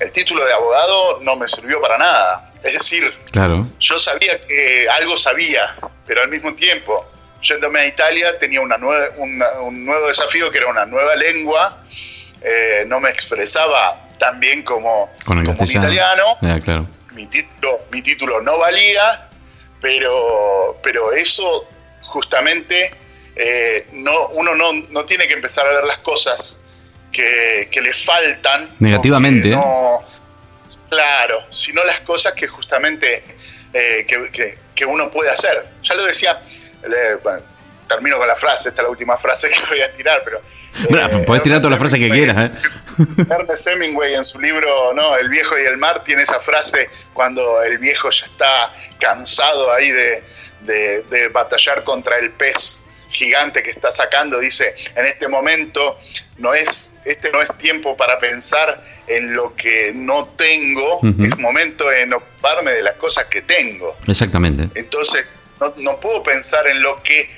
[0.00, 2.52] el título de abogado no me sirvió para nada.
[2.62, 3.66] Es decir, claro.
[3.80, 7.06] yo sabía que algo sabía, pero al mismo tiempo,
[7.42, 8.76] yéndome a Italia, tenía una
[9.16, 11.82] un nuevo desafío que era una nueva lengua,
[12.42, 16.86] eh, no me expresaba tan bien como, como un italiano, claro.
[17.18, 19.28] Mi, título, mi título no valía,
[19.80, 21.68] pero, pero eso
[22.02, 22.94] justamente
[23.34, 26.60] eh, no, uno no, no, tiene que empezar a ver las cosas
[27.10, 28.76] que, que le faltan.
[28.78, 29.48] Negativamente.
[29.48, 30.04] No,
[30.88, 33.22] Claro, sino las cosas que justamente
[33.72, 34.06] eh,
[34.74, 35.66] que, uno puede hacer.
[35.82, 36.40] Ya lo decía,
[37.22, 37.40] bueno,
[37.88, 40.40] termino con la frase, esta es la última frase que voy a tirar, pero...
[40.78, 42.50] Eh, podés tirar toda la frase que quieras.
[42.50, 42.52] ¿eh?
[43.30, 47.62] Ernest Hemingway en su libro no El viejo y el mar tiene esa frase cuando
[47.62, 50.22] el viejo ya está cansado ahí de,
[50.62, 55.98] de batallar contra el pez gigante que está sacando, dice, en este momento
[56.38, 61.88] no es, este no es tiempo para pensar en lo que no tengo, es momento
[61.88, 63.96] de ocuparme de las cosas que tengo.
[64.06, 64.68] Exactamente.
[64.78, 65.32] Entonces,
[65.76, 67.28] no, puedo pensar en lo que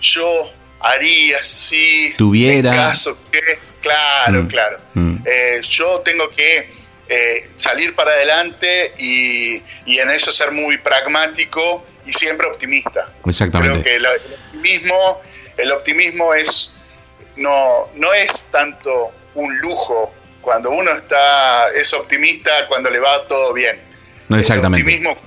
[0.00, 3.40] yo haría si tuviera caso que
[3.84, 4.46] claro mm.
[4.48, 5.14] claro mm.
[5.26, 6.68] Eh, yo tengo que
[7.08, 13.82] eh, salir para adelante y, y, en eso ser muy pragmático y siempre optimista exactamente
[13.82, 15.20] creo que el optimismo
[15.56, 16.74] el optimismo es
[17.36, 23.52] no, no es tanto un lujo cuando uno está es optimista cuando le va todo
[23.52, 23.80] bien.
[24.28, 24.80] No exactamente.
[24.80, 25.18] El optimismo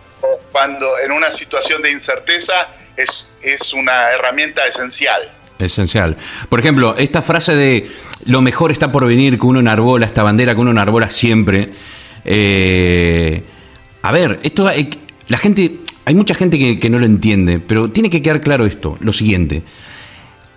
[0.51, 5.31] cuando en una situación de incerteza es, es una herramienta esencial.
[5.59, 6.17] Esencial.
[6.49, 7.89] Por ejemplo, esta frase de
[8.25, 11.73] lo mejor está por venir, que uno enarbola, esta bandera que uno enarbola siempre.
[12.23, 13.43] Eh,
[14.01, 14.69] a ver, esto
[15.27, 18.97] la gente, hay mucha gente que, no lo entiende, pero tiene que quedar claro esto,
[18.99, 19.63] lo siguiente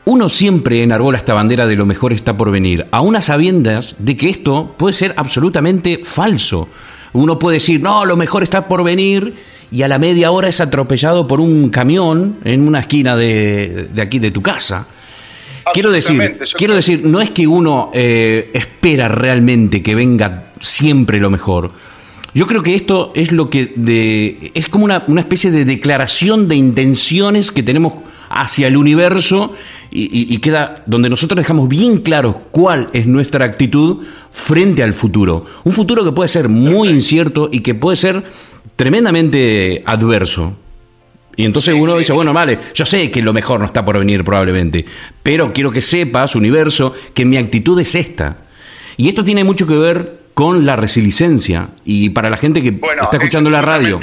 [0.06, 4.16] uno siempre enarbola esta bandera de lo mejor está por venir, a unas sabiendas de
[4.16, 6.68] que esto puede ser absolutamente falso.
[7.12, 9.36] Uno puede decir, no, lo mejor está por venir,
[9.70, 14.18] y a la media hora es atropellado por un camión en una esquina de, aquí
[14.18, 14.86] de tu casa.
[15.72, 21.30] Quiero decir, quiero decir, no es que uno eh, espera realmente que venga siempre lo
[21.30, 21.70] mejor.
[22.34, 26.48] Yo creo que esto es lo que de, es como una, una especie de declaración
[26.48, 27.94] de intenciones que tenemos
[28.30, 29.52] hacia el universo
[29.92, 35.46] y, queda donde nosotros dejamos bien claro cuál es nuestra actitud frente al futuro.
[35.64, 38.22] Un futuro que puede ser muy incierto y que puede ser
[38.80, 40.56] tremendamente adverso.
[41.36, 44.24] Y entonces uno dice, bueno, vale, yo sé que lo mejor no está por venir
[44.24, 44.86] probablemente,
[45.22, 48.38] pero quiero que sepas, universo, que mi actitud es esta.
[48.96, 51.68] Y esto tiene mucho que ver con la resiliencia.
[51.84, 54.00] Y para la gente que está escuchando la radio.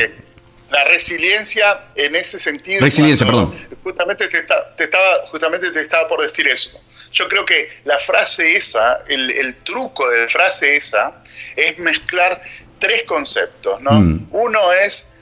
[0.70, 2.80] La resiliencia en ese sentido.
[2.82, 3.56] Resiliencia, perdón.
[3.84, 4.38] Justamente te,
[4.84, 6.80] estaba, justamente te estaba por decir eso.
[7.12, 11.24] Yo creo que la frase esa, el, truco de la frase esa,
[11.56, 12.44] es mezclar
[12.80, 13.82] tres conceptos.
[13.82, 13.92] ¿no?
[13.92, 14.28] Mm.
[14.32, 15.14] Uno es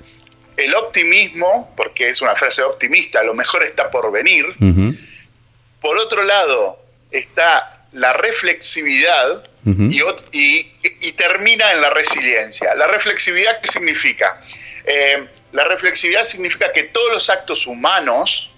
[0.57, 4.45] el optimismo, porque es una frase optimista, lo mejor está por venir.
[5.81, 6.79] Por otro lado,
[7.11, 9.43] está la reflexividad
[10.31, 12.75] y, termina en la resiliencia.
[12.75, 14.41] ¿La reflexividad qué significa?
[14.85, 18.51] Eh, la reflexividad significa que todos los actos humanos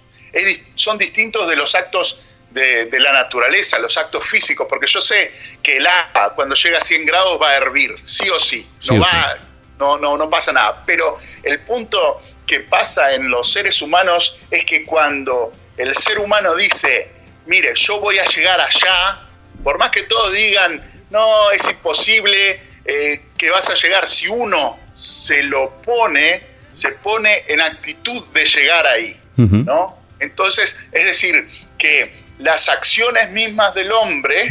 [0.75, 2.19] son distintos de los actos
[2.51, 5.31] de, la naturaleza, los actos físicos, porque yo sé
[5.61, 8.99] que el agua cuando llega a 100 grados va a hervir, sí o sí, no,
[8.99, 9.37] va,
[9.77, 10.83] No, no, no pasa nada.
[10.85, 16.55] Pero el punto que pasa en los seres humanos es que cuando el ser humano
[16.55, 17.11] dice,
[17.45, 19.21] mire, yo voy a llegar allá,
[19.63, 24.79] por más que todos digan, no, es imposible eh, que vas a llegar, si uno
[24.95, 26.41] se lo pone,
[26.73, 29.97] se pone en actitud de llegar ahí, ¿no?
[30.19, 34.47] Entonces, es decir, que las acciones mismas del hombre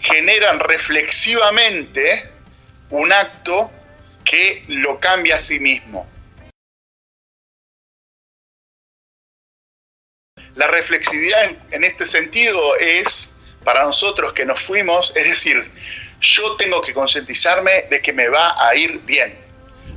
[0.00, 2.30] generan reflexivamente
[2.90, 3.70] un acto
[4.24, 6.06] que lo cambia a sí mismo.
[10.54, 15.64] La reflexividad en, este sentido es, para nosotros que nos fuimos, es decir,
[16.20, 19.34] yo tengo que concientizarme de que me va a ir bien.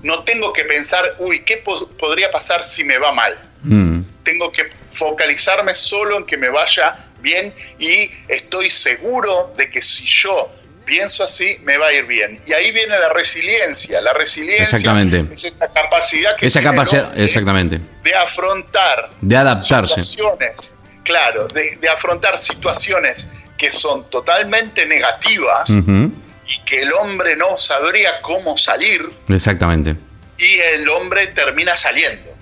[0.03, 3.37] No tengo que pensar, uy, ¿qué podría pasar si me va mal?
[3.63, 3.92] Mm.
[4.23, 10.05] Tengo que focalizarme solo en que me vaya bien y estoy seguro de que si
[10.05, 10.51] yo
[10.85, 12.39] pienso así, me va a ir bien.
[12.45, 14.01] Y ahí viene la resiliencia.
[14.01, 15.33] La resiliencia exactamente.
[15.33, 17.79] es esta capacidad que Esa capacidad, exactamente.
[18.03, 20.01] de afrontar de adaptarse.
[20.01, 28.21] situaciones, claro, de, afrontar situaciones que son totalmente negativas y que el hombre no sabría
[28.21, 29.09] cómo salir.
[29.29, 29.95] Exactamente.
[30.37, 32.32] Y el hombre termina saliendo.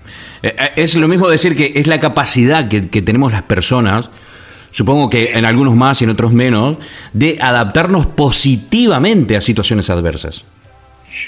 [0.42, 4.10] Eh, eh, es lo mismo decir que es la capacidad que, que tenemos las personas
[4.72, 6.78] supongo que en algunos más y en otros menos,
[7.12, 10.44] de adaptarnos positivamente a situaciones adversas.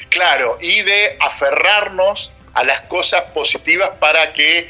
[0.09, 4.67] Claro, y de aferrarnos a las cosas positivas para que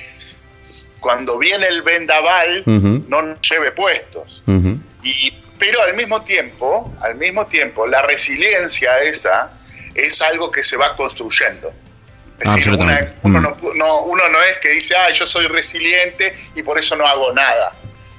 [0.98, 4.42] cuando viene el vendaval no nos lleve puestos.
[5.02, 9.52] y, pero al mismo tiempo, al mismo tiempo, la resiliencia esa
[9.94, 11.72] es algo que se va construyendo.
[12.40, 12.73] Es decir,
[13.23, 13.40] uno,
[13.77, 17.33] no, uno no es que dice, ah, yo soy resiliente y por eso no hago
[17.33, 17.73] nada.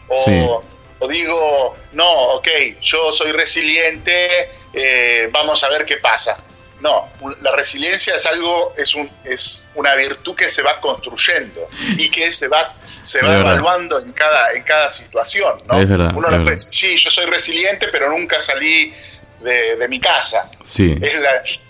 [0.08, 0.64] O,
[1.10, 2.48] digo, no, ok,
[2.82, 6.38] yo soy resiliente, eh, vamos a ver qué pasa.
[6.82, 7.10] No,
[7.42, 12.32] la resiliencia es algo, es, un, es una virtud que se va construyendo y que
[12.32, 15.60] se va, se va evaluando en cada, en cada situación.
[15.68, 15.80] ¿no?
[15.80, 18.94] Es verdad, Uno puede decir, sí, yo soy resiliente, pero nunca salí
[19.42, 20.50] de, mi casa.
[20.64, 20.98] Sí.
[21.02, 21.14] Es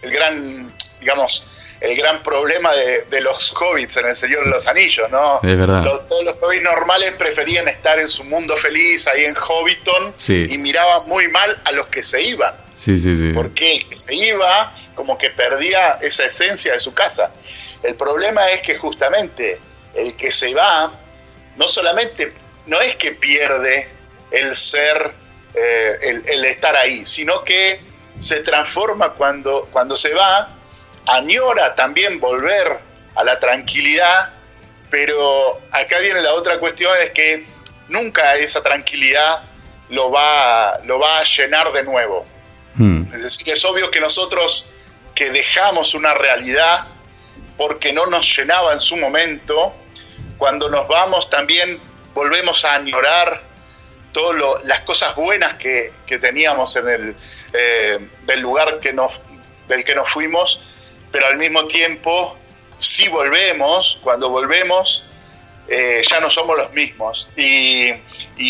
[0.02, 1.46] el gran, digamos,
[1.86, 5.40] el gran problema de, los hobbits en El Señor de los Anillos, ¿no?
[5.44, 5.84] Es verdad.
[6.08, 11.08] todos los hobbits normales preferían estar en su mundo feliz ahí en Hobbiton y miraban
[11.08, 12.56] muy mal a los que se iban.
[12.76, 13.32] Sí, sí, sí.
[13.34, 17.32] Porque el que se iba como que perdía esa esencia de su casa.
[17.84, 19.60] El problema es que justamente
[19.94, 20.92] el que se va
[21.56, 22.34] no solamente
[22.66, 23.88] no es que pierde
[24.32, 25.12] el ser,
[25.54, 27.80] eh, el, el, estar ahí, sino que
[28.20, 30.50] se transforma cuando, cuando se va
[31.08, 32.80] añora también volver
[33.16, 34.30] a la tranquilidad,
[34.90, 37.46] pero acá viene la otra cuestión, es que
[37.88, 39.44] nunca esa tranquilidad
[39.90, 42.26] lo va, lo va a llenar de nuevo.
[42.76, 43.14] Hmm.
[43.14, 44.70] Es decir, es obvio que nosotros
[45.14, 46.88] que dejamos una realidad
[47.58, 49.74] porque no nos llenaba en su momento,
[50.38, 51.80] cuando nos vamos también
[52.14, 53.42] volvemos a añorar
[54.12, 57.16] todas las cosas buenas que, teníamos en el
[57.54, 59.22] eh, del lugar que nos,
[59.68, 60.62] del que nos fuimos
[61.16, 62.36] pero al mismo tiempo,
[62.78, 65.06] si volvemos, cuando volvemos,
[65.66, 67.92] eh, ya no somos los mismos y,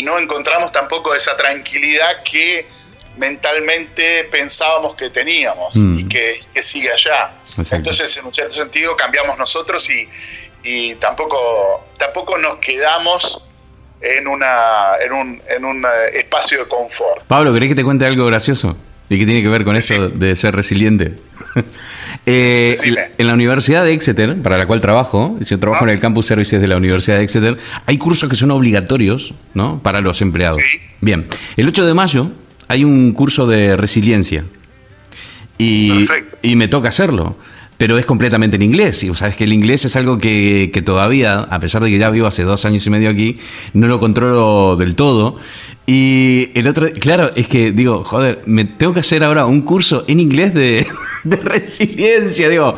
[0.02, 2.66] no encontramos tampoco esa tranquilidad que
[3.18, 5.98] mentalmente pensábamos que teníamos mm.
[6.00, 7.34] y, que, sigue allá.
[7.70, 9.88] Entonces, en un cierto sentido, cambiamos nosotros
[10.64, 13.44] y, tampoco, tampoco nos quedamos
[14.00, 17.22] en, una, en, un, en un eh, espacio de confort.
[17.28, 18.76] Pablo, ¿querés que te cuente algo gracioso?
[19.08, 21.12] ¿Y qué tiene que ver con eso de ser resiliente?
[22.28, 22.76] Eh,
[23.18, 26.60] en la Universidad de Exeter, para la cual trabajo, yo trabajo en el Campus Services
[26.60, 27.56] de la Universidad de Exeter,
[27.86, 29.80] hay cursos que son obligatorios ¿no?
[29.80, 30.60] para los empleados.
[31.00, 32.32] Bien, el 8 de mayo
[32.66, 34.42] hay un curso de resiliencia
[35.56, 36.06] y,
[36.42, 37.36] y me toca hacerlo.
[37.78, 39.02] Pero es completamente en inglés.
[39.02, 42.10] Y sabes que el inglés es algo que, que, todavía, a pesar de que ya
[42.10, 43.38] vivo hace dos años y medio aquí,
[43.72, 45.38] no lo controlo del todo.
[45.86, 50.04] Y el otro, claro, es que digo, joder, me tengo que hacer ahora un curso
[50.08, 50.86] en inglés de,
[51.24, 52.48] de resiliencia.
[52.48, 52.76] Digo,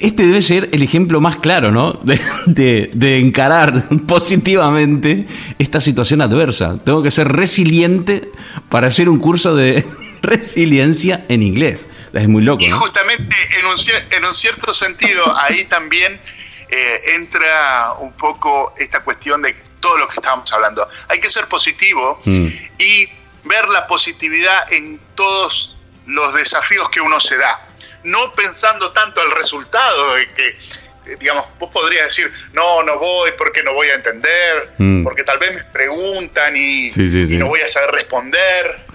[0.00, 2.00] este debe ser el ejemplo más claro, ¿no?
[2.46, 5.26] De, de, encarar positivamente
[5.58, 6.78] esta situación adversa.
[6.82, 8.30] Tengo que ser resiliente
[8.68, 9.84] para hacer un curso de
[10.22, 11.80] resiliencia en inglés.
[12.12, 12.62] Es muy loco.
[12.62, 13.76] Y justamente en un,
[14.10, 16.20] en un, cierto sentido ahí también
[16.68, 20.88] eh, entra un poco esta cuestión de todo lo que estábamos hablando.
[21.08, 22.46] Hay que ser positivo mm.
[22.78, 23.08] y
[23.44, 27.66] ver la positividad en todos los desafíos que uno se da
[28.04, 33.32] no pensando tanto el resultado de que, eh, digamos, vos podrías decir, no, no voy
[33.36, 35.04] porque no voy a entender, mm.
[35.04, 36.90] porque tal vez me preguntan y,
[37.38, 38.86] no voy a saber responder,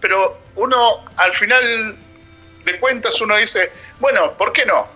[0.00, 1.96] pero uno al final
[2.72, 4.88] de cuentas uno dice, bueno, ¿por qué no?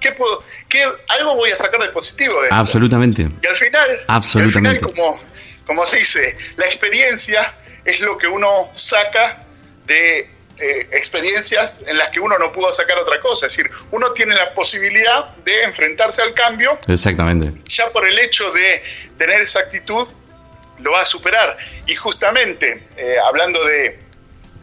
[0.00, 3.28] ¿Qué puedo, qué, algo voy a sacar de positivo de Absolutamente.
[3.42, 4.80] Y al final, Absolutamente.
[4.80, 5.20] como,
[5.66, 7.54] como se dice, la experiencia
[7.84, 9.44] es lo que uno saca
[9.86, 13.46] de eh, experiencias en las que uno no pudo sacar otra cosa.
[13.46, 16.78] Es decir, uno tiene la posibilidad de enfrentarse al cambio.
[16.88, 17.52] Exactamente.
[17.66, 18.82] Ya por el hecho de
[19.18, 20.08] tener esa actitud,
[20.78, 21.56] lo va a superar.
[21.86, 23.98] Y justamente, eh, hablando de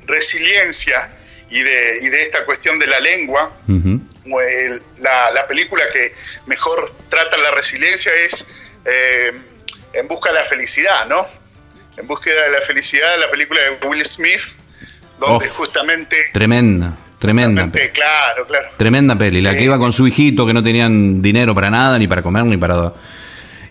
[0.06, 1.10] resiliencia
[1.54, 6.14] y de, y de, esta cuestión de la lengua, la, la, película que
[6.48, 8.48] mejor trata la resiliencia es
[8.86, 9.32] eh,
[9.94, 11.28] En busca de la felicidad, ¿no?
[11.96, 14.42] En búsqueda de la felicidad, la película de Will Smith,
[15.20, 16.18] donde justamente...
[16.34, 16.98] Tremenda.
[17.20, 17.70] Tremenda.
[17.94, 18.70] Claro, claro.
[18.76, 19.40] Tremenda peli.
[19.40, 22.44] La que iba con su hijito, que no tenían dinero para nada, ni para comer,
[22.44, 22.92] ni para.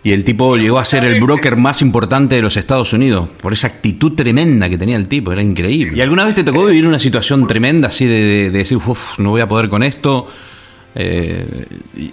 [0.05, 3.53] Y el tipo llegó a ser el broker más importante de los Estados Unidos, por
[3.53, 5.97] esa actitud tremenda que tenía el tipo, era increíble.
[5.97, 9.43] ¿Y alguna vez te tocó vivir una situación tremenda así de, decir, uff, no voy
[9.43, 10.27] a poder con esto?
[10.97, 11.47] Eh,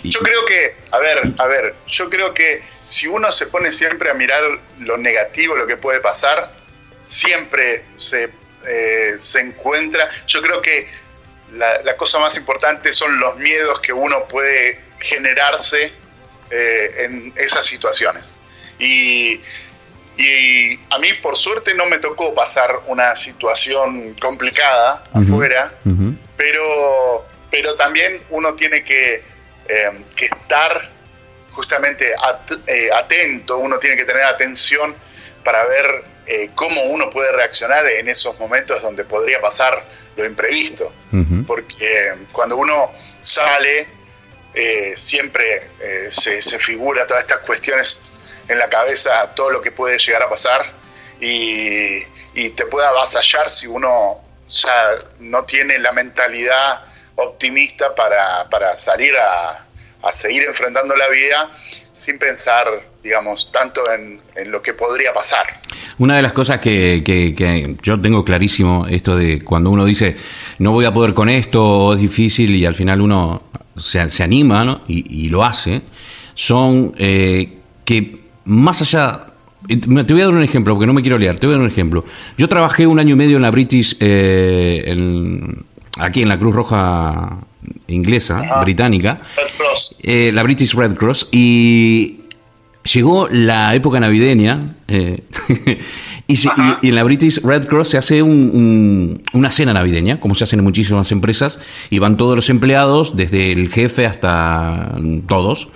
[0.03, 4.11] yo creo que, a ver, a ver, yo creo que si uno se pone siempre
[4.11, 4.43] a mirar
[4.79, 6.53] lo negativo, lo que puede pasar,
[7.03, 8.29] siempre se
[8.67, 10.09] eh, se encuentra.
[10.27, 10.87] Yo creo que
[11.53, 15.93] la, cosa más importante son los miedos que uno puede generarse
[16.51, 18.37] eh, en esas situaciones.
[18.79, 19.41] Y,
[20.89, 25.73] a mí, por suerte, no me tocó pasar una situación complicada afuera,
[26.35, 29.23] pero, pero también uno tiene que,
[29.69, 30.89] eh, que estar
[31.51, 32.13] justamente
[32.93, 34.93] atento, uno tiene que tener atención
[35.43, 39.83] para ver eh, cómo uno puede reaccionar en esos momentos donde podría pasar
[40.15, 40.93] lo imprevisto.
[41.47, 42.91] Porque cuando uno
[43.21, 43.87] sale,
[44.53, 48.11] eh, siempre eh, se, figura todas estas cuestiones
[48.47, 50.71] en la cabeza, todo lo que puede llegar a pasar
[51.19, 52.03] y,
[52.55, 56.83] te puede avasallar si uno ya no tiene la mentalidad
[57.15, 59.65] optimista para, para salir a,
[60.01, 61.49] a seguir enfrentando la vida
[61.99, 62.65] sin pensar,
[63.03, 65.59] digamos, tanto en, lo que podría pasar.
[65.97, 70.15] Una de las cosas que, que, yo tengo clarísimo, esto de cuando uno dice,
[70.59, 73.48] no voy a poder con esto, es difícil, y al final uno
[73.79, 74.81] se, se anima ¿no?
[74.87, 75.81] y, lo hace,
[76.35, 79.25] son eh, que más allá...
[79.67, 81.65] Te voy a dar un ejemplo, porque no me quiero liar, te voy a dar
[81.65, 82.05] un ejemplo.
[82.37, 84.95] Yo trabajé un año y medio en la British, eh,
[85.97, 87.39] aquí en la Cruz Roja
[87.87, 89.21] inglesa, británica,
[90.03, 92.19] eh, la British Red Cross, y
[92.93, 95.23] llegó la época navideña, eh,
[96.29, 100.63] y, en la British Red Cross se hace una cena navideña, como se hacen en
[100.63, 101.59] muchísimas empresas,
[101.89, 104.95] y van todos los empleados, desde el jefe hasta
[105.27, 105.69] todos.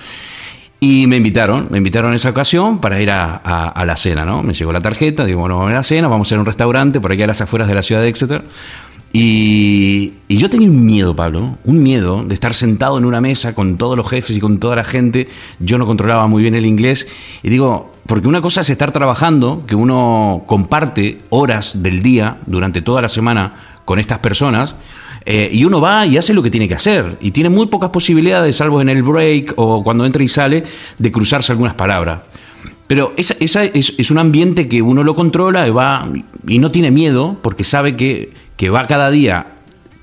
[0.80, 4.44] Y me invitaron, me invitaron en esa ocasión para ir a, la cena, ¿no?
[4.44, 6.46] Me llegó la tarjeta, digo, bueno, vamos a la cena, vamos a ir a un
[6.46, 8.44] restaurante por aquí a las afueras de la ciudad de Exeter.
[9.12, 13.78] Y, yo tenía un miedo, Pablo, un miedo de estar sentado en una mesa con
[13.78, 15.30] todos los jefes y con toda la gente.
[15.60, 17.08] Yo no controlaba muy bien el inglés.
[17.42, 22.82] Y digo, porque una cosa es estar trabajando, que uno comparte horas del día durante
[22.82, 23.54] toda la semana
[23.86, 24.76] con estas personas.
[25.26, 27.18] Eh, y uno va y hace lo que tiene que hacer.
[27.22, 30.66] Y tiene muy pocas posibilidades, salvo en el break o cuando entra y sale,
[30.98, 32.22] de cruzarse algunas palabras.
[32.88, 36.06] Pero esa, esa es, es, un ambiente que uno lo controla y va
[36.46, 39.48] y no tiene miedo porque sabe que que va cada día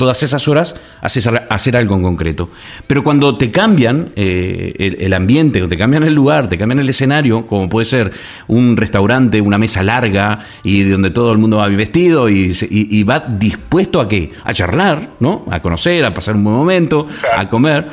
[0.01, 1.09] todas esas horas a
[1.55, 2.49] hacer, algo en concreto.
[2.87, 6.89] Pero cuando te cambian eh, el, ambiente, o te cambian el lugar, te cambian el
[6.89, 8.11] escenario, como puede ser
[8.49, 13.21] un restaurante, una mesa larga y donde todo el mundo va bien vestido y, va
[13.21, 14.33] dispuesto a qué?
[14.43, 15.45] A charlar, ¿no?
[15.51, 17.87] A conocer, a pasar un buen momento, a comer.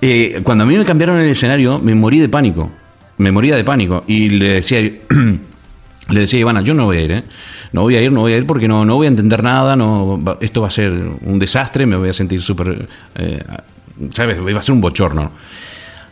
[0.00, 2.70] Eh, cuando a mí me cambiaron el escenario, me morí de pánico.
[3.18, 4.02] Me moría de pánico.
[4.06, 4.80] Y le decía,
[6.08, 7.24] le decía a Ivana, yo no voy a ir, ¿eh?
[7.72, 9.76] No voy a ir, no voy a ir porque no, no voy a entender nada,
[9.76, 12.88] no, esto va a ser un desastre, me voy a sentir súper...
[13.14, 13.44] Eh,
[14.14, 14.38] ¿sabes?
[14.38, 15.32] Iba a ser un bochorno.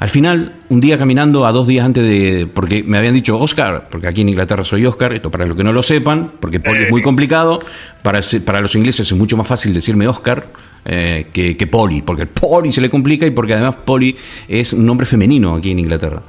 [0.00, 2.46] Al final, un día caminando a dos días antes de.
[2.46, 5.64] Porque me habían dicho Oscar, porque aquí en Inglaterra soy Oscar, esto para los que
[5.64, 7.58] no lo sepan, porque Poli es muy complicado.
[8.02, 10.46] Para, para los ingleses es mucho más fácil decirme Oscar
[10.84, 14.72] eh, que, que Poli, porque el Poli se le complica y porque además Poli es
[14.72, 16.22] un nombre femenino aquí en Inglaterra.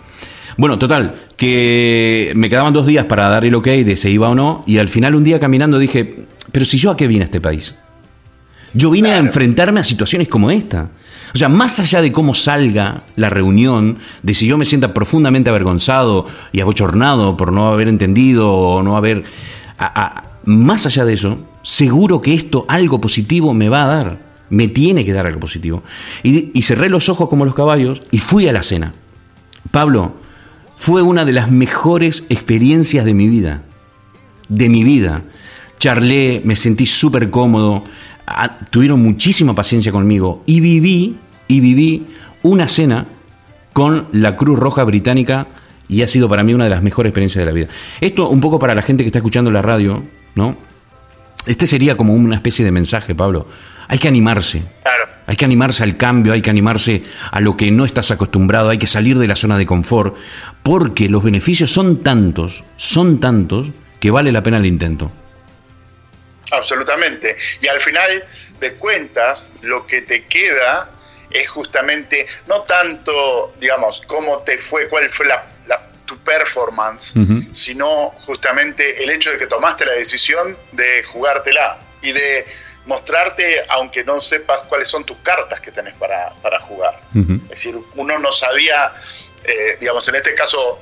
[0.60, 4.36] Bueno, total, que me quedaban dos días para dar el ok de se iba o
[4.36, 7.26] no, y al final un día caminando dije, pero si yo a qué vine a
[7.26, 7.76] este país?
[8.74, 10.89] Yo vine a enfrentarme a situaciones como esta.
[11.34, 15.49] O sea, más allá de cómo salga la reunión, de si yo me sienta profundamente
[15.49, 19.24] avergonzado y abochornado por no haber entendido o no haber...
[20.43, 24.18] más allá de eso, seguro que esto algo positivo me va a dar.
[24.49, 25.84] Me tiene que dar algo positivo.
[26.22, 28.91] Y, y cerré los ojos como los caballos y fui a la cena.
[29.72, 30.16] Pablo,
[30.80, 33.64] fue una de las mejores experiencias de mi vida.
[34.48, 35.24] De mi vida.
[35.78, 37.84] Charlé, me sentí súper cómodo,
[38.70, 41.18] tuvieron muchísima paciencia conmigo y viví,
[41.50, 42.08] y viví
[42.44, 43.06] una cena
[43.74, 45.48] con la Cruz Roja Británica
[45.90, 47.68] y ha sido para mí una de las mejores experiencias de la vida.
[48.00, 50.02] Esto un poco para la gente que está escuchando la radio,
[50.36, 50.56] ¿no?
[51.46, 53.48] Este sería como una especie de mensaje, Pablo.
[53.90, 54.64] Hay que animarse.
[55.30, 58.80] Hay que animarse al cambio, hay que animarse a lo que no estás acostumbrado, hay
[58.80, 60.16] que salir de la zona de confort,
[60.64, 63.68] porque los beneficios son tantos, son tantos,
[64.00, 65.12] que vale la pena el intento.
[66.52, 67.38] Absolutamente.
[67.62, 68.24] Y al final
[68.60, 70.90] de cuentas, lo que te queda
[71.30, 75.48] es justamente no tanto, digamos, cómo te fue, cuál fue la,
[76.06, 77.14] tu performance,
[77.52, 82.48] sino justamente el hecho de que tomaste la decisión de jugártela y de
[82.86, 87.00] mostrarte, aunque no sepas cuáles son tus cartas que tenés para, para jugar.
[87.14, 88.94] Es decir, uno no sabía,
[89.44, 90.80] eh, digamos, en este caso,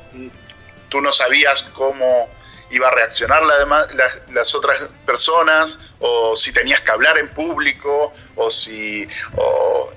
[0.89, 2.29] tú no sabías cómo
[2.69, 3.87] iba a reaccionar la
[4.31, 9.89] las otras personas, o si tenías que hablar en público, o si o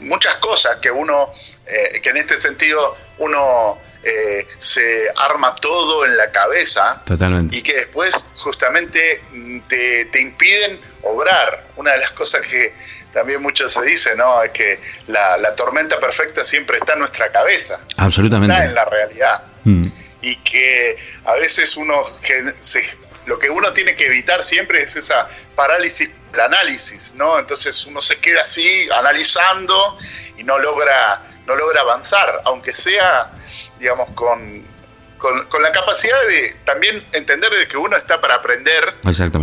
[0.00, 1.32] muchas cosas que uno,
[1.66, 7.02] eh, que en este sentido uno eh, se arma todo en la cabeza
[7.50, 9.22] y que después justamente
[9.68, 11.64] te, te, impiden obrar.
[11.76, 12.74] Una de las cosas que
[13.12, 14.42] también mucho se dice, ¿no?
[14.42, 14.78] Es que
[15.08, 17.80] la, tormenta perfecta siempre está en nuestra cabeza.
[17.96, 18.54] Absolutamente.
[18.54, 19.42] Está en la realidad.
[19.64, 19.88] Mm
[20.20, 22.04] y que a veces uno
[23.26, 27.38] lo que uno tiene que evitar siempre es esa parálisis del análisis, ¿no?
[27.38, 29.98] Entonces uno se queda así analizando
[30.36, 33.30] y no logra no logra avanzar, aunque sea,
[33.78, 34.66] digamos, con,
[35.16, 38.96] con, la capacidad de también entender de que uno está para aprender,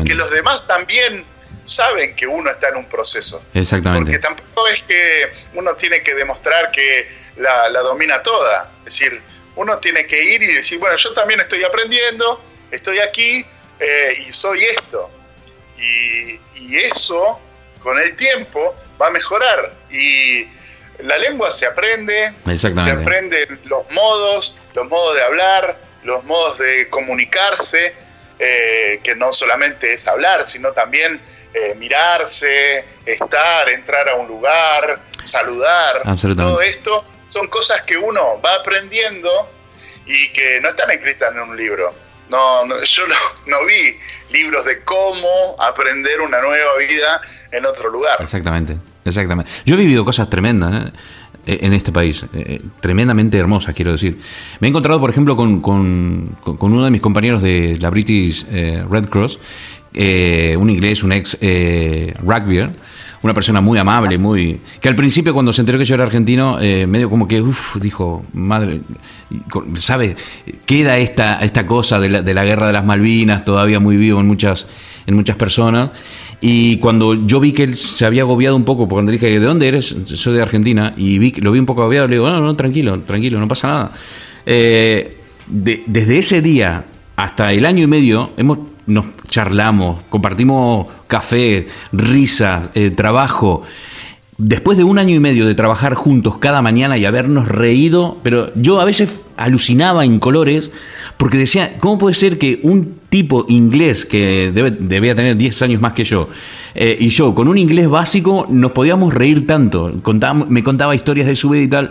[0.05, 1.25] que los demás también
[1.65, 3.43] saben que uno está en un proceso.
[3.53, 4.11] Exactamente.
[4.11, 7.07] Porque tampoco es que uno tiene que demostrar que
[7.37, 8.71] la, la domina toda.
[8.85, 9.21] Es decir,
[9.55, 13.45] uno tiene que ir y decir, bueno, yo también estoy aprendiendo, estoy aquí
[13.79, 15.09] eh, y soy esto.
[15.77, 16.39] Y,
[16.77, 17.39] eso,
[17.81, 19.73] con el tiempo, va a mejorar.
[19.89, 20.47] Y
[20.99, 26.89] la lengua se aprende, se aprenden los modos, los modos de hablar, los modos de
[26.89, 27.93] comunicarse,
[28.39, 31.21] eh, que no solamente es hablar, sino también
[31.55, 36.03] eh, mirarse, estar, entrar a un lugar, saludar.
[36.35, 39.29] Todo esto son cosas que uno va aprendiendo
[40.05, 41.95] y que no están escritas en un libro.
[42.29, 43.03] No, yo
[43.45, 43.97] no, vi
[44.31, 48.17] libros de cómo aprender una nueva vida en otro lugar.
[48.19, 48.75] Exactamente,
[49.05, 49.49] exactamente.
[49.65, 50.91] Yo he vivido cosas tremendas
[51.45, 51.59] ¿eh?
[51.61, 54.19] en este país, eh, tremendamente hermosas, quiero decir.
[54.59, 58.83] Me he encontrado, por ejemplo, con, con, uno de mis compañeros de la British eh,
[58.89, 59.39] Red Cross,
[59.95, 61.37] un inglés, un ex
[62.21, 62.71] rugbyer,
[63.25, 66.59] una persona muy amable, muy que al principio cuando se enteró que yo era argentino,
[66.61, 68.81] eh, medio como que, uff, dijo, madre,
[69.79, 70.15] ¿sabe?
[70.65, 74.19] Queda esta, esta cosa de la, de la guerra de las Malvinas todavía muy vivo
[74.19, 74.67] en muchas,
[75.07, 75.89] en muchas personas.
[76.39, 79.45] Y cuando yo vi que él se había agobiado un poco, porque le dije, ¿de
[79.45, 79.95] dónde eres?
[80.05, 80.91] Soy de Argentina.
[80.95, 83.91] Y lo vi un poco agobiado, le digo, no, no, tranquilo, tranquilo, no pasa nada.
[84.45, 85.17] Eh,
[85.47, 86.85] desde ese día
[87.15, 93.63] hasta el año y medio hemos nos charlamos, compartimos café, risa, eh, trabajo.
[94.37, 98.51] Después de un año y medio de trabajar juntos cada mañana y habernos reído, pero
[98.55, 100.71] yo a veces alucinaba en colores
[101.15, 105.81] porque decía, ¿cómo puede ser que un tipo inglés que debe, debía tener 10 años
[105.81, 106.27] más que yo
[106.73, 109.91] eh, y yo con un inglés básico nos podíamos reír tanto?
[110.49, 111.89] me contaba historias de su vida y tal.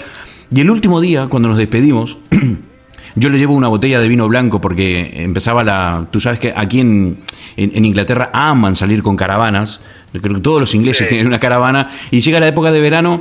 [0.54, 2.18] Y el último día, cuando nos despedimos,
[3.16, 6.06] Yo le llevo una botella de vino blanco porque empezaba la...
[6.10, 7.18] Tú sabes que aquí en,
[7.56, 9.80] en, Inglaterra aman salir con caravanas.
[10.12, 11.90] Creo que todos los ingleses tienen una caravana.
[12.10, 13.20] Y llega la época de verano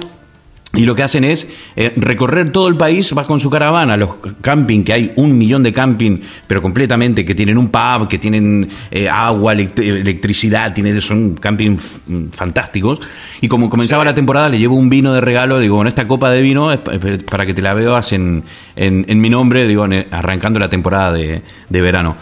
[0.76, 4.16] y lo que hacen es eh, recorrer todo el país, vas con su caravana, los
[4.42, 6.18] camping, que hay un millón de camping,
[6.48, 11.78] pero completamente, que tienen un pub, que tienen eh, agua, electricidad, tienen, son camping
[12.32, 13.02] fantásticos.
[13.40, 16.32] Y como comenzaba la temporada, le llevo un vino de regalo, digo, bueno, esta copa
[16.32, 18.44] de vino es para que te la veas en,
[18.76, 22.16] en, mi nombre, digo, arrancando la temporada de, verano.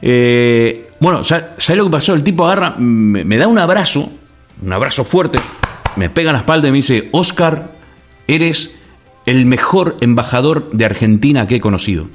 [0.00, 2.14] Eh, bueno, ¿sabes lo que pasó?
[2.14, 4.12] El tipo agarra, me da un abrazo,
[4.62, 5.40] un abrazo fuerte,
[5.96, 7.79] me pega en la espalda y me dice, Oscar,
[8.34, 8.80] eres
[9.26, 12.06] el mejor embajador de Argentina que he conocido.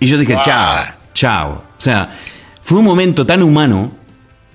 [0.00, 1.62] Y yo dije, chao, chao.
[1.78, 2.10] O sea,
[2.62, 3.92] fue un momento tan humano,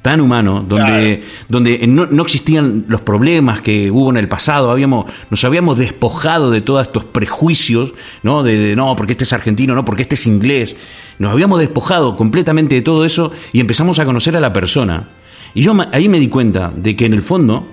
[0.01, 5.43] tan humano, donde, donde no, existían los problemas que hubo en el pasado, habíamos, nos
[5.43, 8.43] habíamos despojado de todos estos prejuicios, ¿no?
[8.43, 10.75] De, no, porque este es argentino, no, porque este es inglés.
[11.19, 15.07] Nos habíamos despojado completamente de todo eso y empezamos a conocer a la persona.
[15.53, 17.67] Y yo ahí me di cuenta de que en el fondo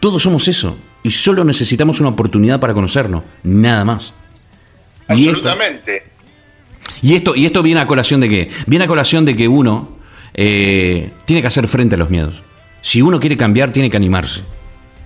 [0.00, 0.76] todos somos eso
[1.06, 4.12] y solo necesitamos una oportunidad para conocernos, nada más.
[5.06, 6.02] Absolutamente.
[7.00, 8.50] Y esto, y esto, viene a colación de qué?
[8.66, 9.98] Viene a colación de que uno
[10.34, 12.42] eh, tiene que hacer frente a los miedos.
[12.82, 14.42] Si uno quiere cambiar, tiene que animarse.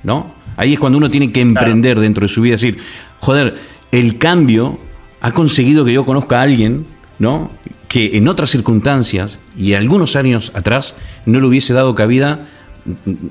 [0.02, 0.32] ¿No?
[0.56, 2.78] Ahí es cuando uno tiene que emprender dentro de su vida, decir,
[3.18, 3.58] joder,
[3.92, 4.78] el cambio
[5.20, 6.86] ha conseguido que yo conozca a alguien,
[7.18, 7.50] ¿no?
[7.88, 10.96] Que en otras circunstancias y algunos años atrás
[11.26, 12.48] no le hubiese dado cabida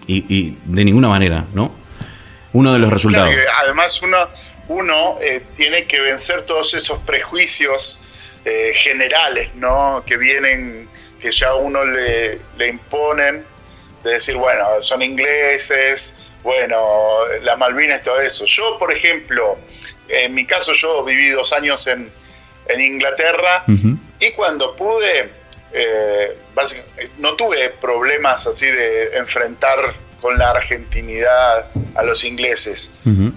[0.06, 1.79] y de ninguna manera, ¿no?
[2.54, 3.34] Uno de los resultados.
[3.64, 4.18] además uno,
[4.68, 8.02] uno eh, tiene que vencer todos esos prejuicios
[8.45, 10.04] eh, generales, ¿no?
[10.06, 10.89] Que vienen,
[11.20, 13.45] que ya uno le, le imponen,
[14.04, 18.45] de decir, bueno, son ingleses, bueno, las Malvinas, todo eso.
[18.45, 19.58] Yo, por ejemplo,
[20.08, 22.12] en mi caso yo viví dos años en,
[22.68, 23.64] en Inglaterra
[24.20, 25.30] y cuando pude,
[25.74, 26.38] eh,
[27.18, 32.90] no tuve problemas así de enfrentar con la argentinidad a los ingleses.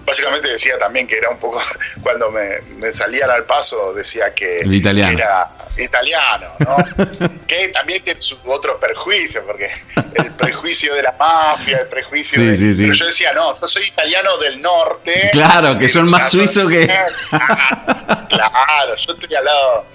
[0.05, 1.61] Básicamente decía también que era un poco,
[2.01, 6.77] cuando me, salían al paso, decía que era italiano, ¿no?
[7.47, 9.71] que también tiene su otro perjuicio, porque
[10.15, 12.75] el prejuicio de la mafia, el prejuicio de...
[12.77, 15.29] Pero yo decía, no, yo soy italiano del norte.
[15.31, 16.85] Claro, que son más suizos que...
[18.29, 19.85] claro, yo estoy al lado...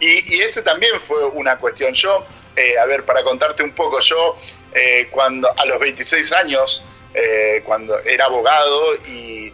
[0.00, 1.94] Y, y ese también fue una cuestión.
[1.94, 2.26] Yo,
[2.56, 4.36] eh, a ver, para contarte un poco, yo
[4.74, 6.82] eh, cuando a los 26 años,
[7.14, 9.52] eh, cuando era abogado y,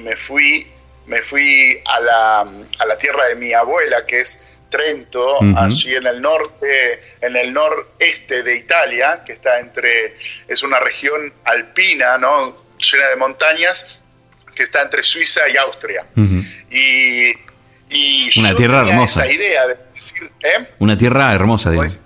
[0.00, 0.68] me fui,
[1.06, 6.06] me fui a la, a la, tierra de mi abuela, que es Trento, allí en
[6.06, 10.14] el norte, en el noreste de Italia, que está entre,
[10.46, 12.56] es una región alpina, ¿no?
[12.78, 13.98] llena de montañas,
[14.54, 16.06] que está entre Suiza y Austria.
[16.70, 17.32] Y,
[18.38, 19.24] una tierra hermosa.
[19.24, 20.68] Esa idea de ¿eh?
[20.78, 22.00] Una tierra hermosa, digamos.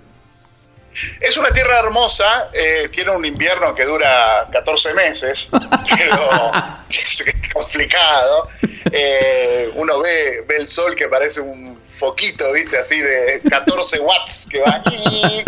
[1.19, 5.49] Es una tierra hermosa, eh, tiene un invierno que dura 14 meses,
[5.89, 6.51] pero
[6.89, 7.23] es
[7.53, 8.47] complicado.
[8.91, 12.77] Eh, uno ve, ve el sol que parece un foquito, ¿viste?
[12.77, 15.43] Así de 14 watts que va aquí.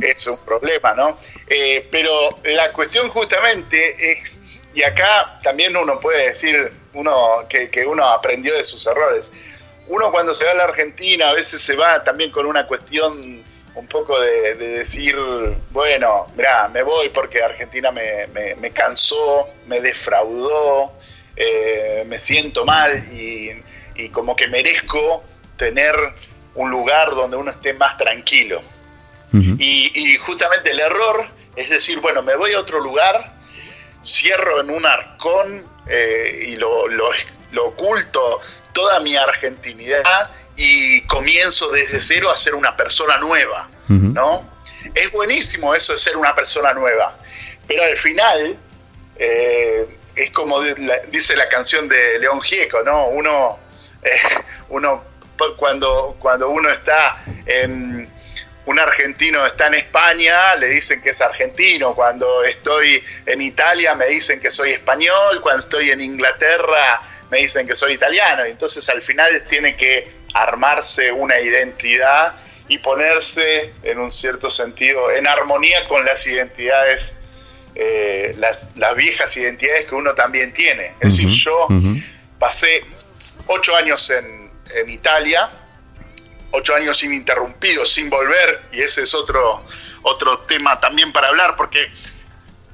[0.00, 1.18] Es un problema, ¿no?
[1.48, 4.40] Eh, pero la cuestión justamente es,
[4.72, 9.32] y acá también uno puede decir uno que, que uno aprendió de sus errores.
[9.88, 13.42] Uno cuando se va a la Argentina a veces se va también con una cuestión
[13.74, 15.16] un poco de, decir,
[15.70, 20.92] bueno, mira, me voy porque Argentina me, me, cansó, me defraudó,
[21.36, 23.62] eh, me siento mal y,
[24.12, 25.22] como que merezco
[25.56, 25.94] tener
[26.54, 28.62] un lugar donde uno esté más tranquilo.
[29.32, 33.34] y, justamente el error es decir, bueno, me voy a otro lugar,
[34.04, 37.10] cierro en un arcón eh, y lo, lo,
[37.52, 38.40] lo oculto
[38.72, 40.30] toda mi argentinidad
[40.62, 44.46] y comienzo desde cero a ser una persona nueva, ¿no?
[44.94, 47.16] Es buenísimo eso de ser una persona nueva,
[47.66, 48.58] pero al final
[49.16, 50.60] eh, es como
[51.10, 53.06] dice la canción de León Gieco, ¿no?
[53.08, 53.58] Uno,
[54.02, 54.10] eh,
[54.68, 55.02] uno
[55.56, 58.10] cuando, cuando uno está en
[58.66, 61.94] un argentino está en España, le dicen que es argentino.
[61.94, 65.40] Cuando estoy en Italia me dicen que soy español.
[65.40, 67.00] Cuando estoy en Inglaterra
[67.30, 68.44] me dicen que soy italiano.
[68.44, 72.34] Entonces al final tiene que armarse una identidad
[72.68, 77.16] y ponerse en un cierto sentido en armonía con las identidades,
[77.74, 80.94] eh, las, viejas identidades que uno también tiene.
[81.00, 81.66] Es decir, yo
[82.38, 82.84] pasé
[83.46, 85.50] ocho años en, en, Italia,
[86.52, 89.64] ocho años ininterrumpidos, sin volver, y ese es otro,
[90.02, 91.90] otro tema también para hablar, porque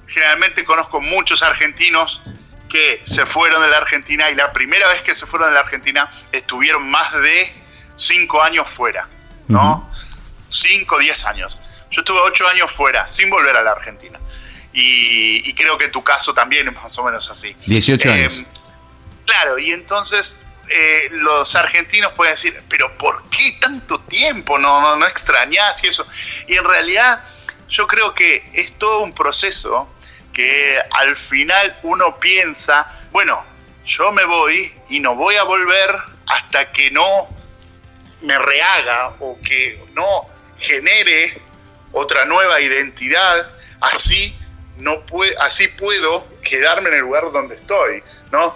[0.08, 2.20] generalmente conozco muchos argentinos
[2.68, 5.60] que se fueron de la Argentina y la primera vez que se fueron de la
[5.60, 7.52] Argentina estuvieron más de
[7.96, 9.08] cinco años fuera,
[9.48, 9.90] ¿no?
[10.48, 11.60] Cinco, diez años.
[11.90, 14.18] Yo estuve ocho años fuera, sin volver a la Argentina.
[14.72, 17.54] y, creo que tu caso también es más o menos así.
[17.66, 18.32] 18 años.
[18.34, 18.46] Eh,
[19.24, 20.36] claro, y entonces
[20.68, 24.58] eh, los argentinos pueden decir, pero ¿por qué tanto tiempo?
[24.58, 26.06] No, no, no extrañás y eso.
[26.48, 27.22] Y en realidad
[27.68, 29.88] yo creo que es todo un proceso
[30.36, 33.42] que al final uno piensa, bueno,
[33.86, 37.26] yo me voy y no voy a volver hasta que no
[38.20, 40.28] me rehaga o que no
[40.58, 41.40] genere
[41.92, 44.36] otra nueva identidad, así
[44.76, 45.02] no
[45.40, 48.54] así puedo quedarme en el lugar donde estoy, ¿no?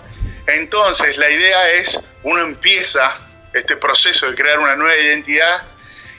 [0.49, 3.16] Entonces la idea es uno empieza
[3.55, 5.62] este proceso de crear una nueva identidad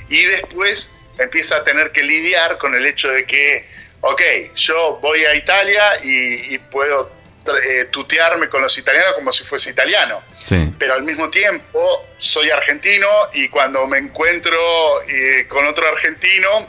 [0.09, 3.69] y después empieza a tener que lidiar con el hecho de que,
[4.01, 4.21] ok,
[4.55, 7.11] yo voy a Italia y, puedo
[7.47, 10.21] eh, tutearme con los italianos como si fuese italiano.
[10.77, 16.67] Pero al mismo tiempo soy argentino y cuando me encuentro eh, con otro argentino,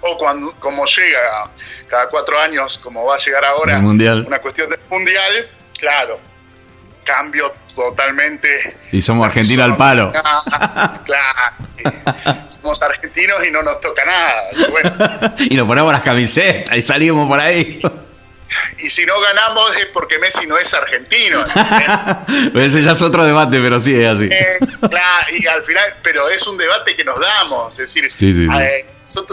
[0.00, 1.50] o cuando como llega
[1.88, 6.20] cada cuatro años, como va a llegar ahora, una cuestión de mundial, claro,
[7.08, 8.76] cambio totalmente.
[8.92, 10.12] Y somos Argentina al palo.
[11.04, 12.44] claro.
[12.46, 15.34] somos argentinos y no nos toca nada.
[15.38, 17.80] Y, nos ponemos las camisetas y salimos por ahí.
[18.78, 21.44] Y si no ganamos es porque Messi no es argentino.
[22.54, 24.24] Ese ya es otro debate, pero sí es así.
[24.24, 27.78] Eh, claro, y al final, pero es un debate que nos damos.
[27.78, 28.50] Es decir,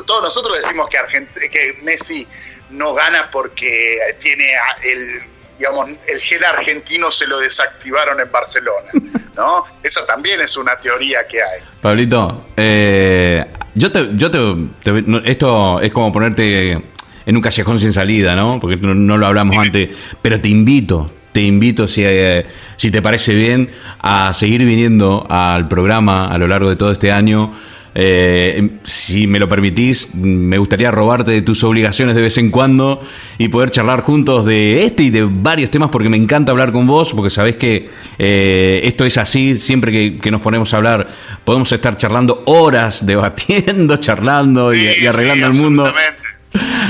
[0.06, 2.28] todos nosotros decimos que, que Messi
[2.70, 4.54] no gana porque tiene
[4.84, 5.24] el
[5.58, 8.90] digamos, el gen argentino se lo desactivaron en Barcelona,
[9.36, 9.66] ¿no?
[9.82, 11.62] Esa también es una teoría que hay.
[11.82, 16.72] Pablito, eh, yo te, yo te, esto es como ponerte
[17.26, 18.60] en un callejón sin salida, ¿no?
[18.60, 19.90] Porque no, lo hablamos antes,
[20.22, 22.46] pero te invito, te invito, si, eh,
[22.78, 27.12] si te parece bien, a seguir viniendo al programa a lo largo de todo este
[27.12, 27.54] año
[27.98, 33.02] eh, si me lo permitís, me gustaría robarte de tus obligaciones de vez en cuando
[33.38, 36.86] y poder charlar juntos de este y de varios temas porque me encanta hablar con
[36.88, 37.90] vos, porque sabés que
[38.20, 41.08] eh, esto es así, siempre que, nos ponemos a hablar
[41.46, 45.86] podemos estar charlando horas, debatiendo, charlando y, arreglando el mundo.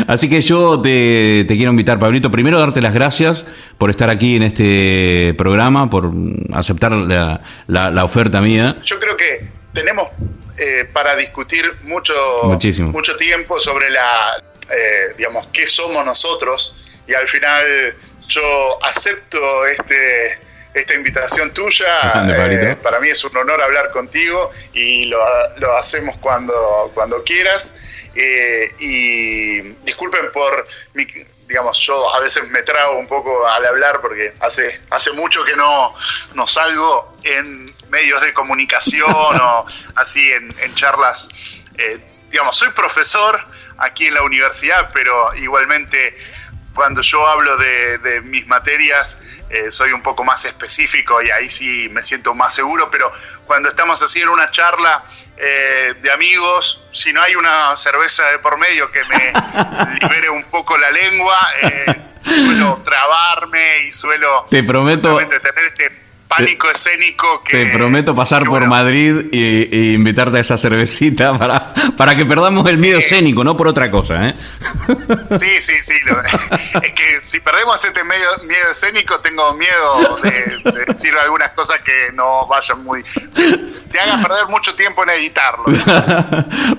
[0.08, 3.45] Así que yo te, quiero invitar, Pablito, primero darte las gracias
[3.80, 6.12] por estar aquí en este programa, por
[6.53, 8.76] aceptar la, la oferta mía.
[8.84, 10.10] Yo creo que tenemos
[10.58, 12.14] eh, para discutir mucho,
[12.80, 16.76] mucho tiempo sobre la, eh, digamos, qué somos nosotros
[17.08, 17.95] y al final
[18.28, 20.39] yo acepto este,
[20.74, 21.86] esta invitación tuya.
[22.47, 25.20] Eh, para mí es un honor hablar contigo y lo,
[25.58, 27.76] lo hacemos cuando, cuando quieras.
[28.16, 31.06] y disculpen por mi,
[31.47, 35.56] digamos, yo a veces me trago un poco al hablar porque hace, hace mucho que
[35.56, 35.93] no,
[36.34, 39.09] no salgo en medios de comunicación
[39.41, 39.65] o
[39.95, 41.29] así en, charlas.
[41.77, 43.39] Eh, digamos, soy profesor
[43.77, 46.17] aquí en la universidad, pero igualmente
[46.73, 51.87] cuando yo hablo de, mis materias eh, soy un poco más específico y ahí sí
[51.89, 53.11] me siento más seguro, pero
[53.45, 55.05] cuando estamos haciendo una charla
[55.37, 60.43] eh, de amigos, si no hay una cerveza de por medio que me libere un
[60.45, 61.37] poco la lengua,
[62.23, 67.65] suelo trabarme y suelo te prometo tener este pánico escénico que...
[67.65, 72.78] Te prometo pasar por Madrid y, invitarte a esa cervecita para, para que perdamos el
[72.78, 74.36] miedo escénico, no por otra cosa, ¿eh?
[75.39, 75.93] Sí, sí, sí.
[76.84, 82.11] es que si perdemos este medio, miedo escénico, tengo miedo de, decir algunas cosas que
[82.13, 83.03] no vayan muy...
[83.91, 85.65] Te hagan perder mucho tiempo en editarlo.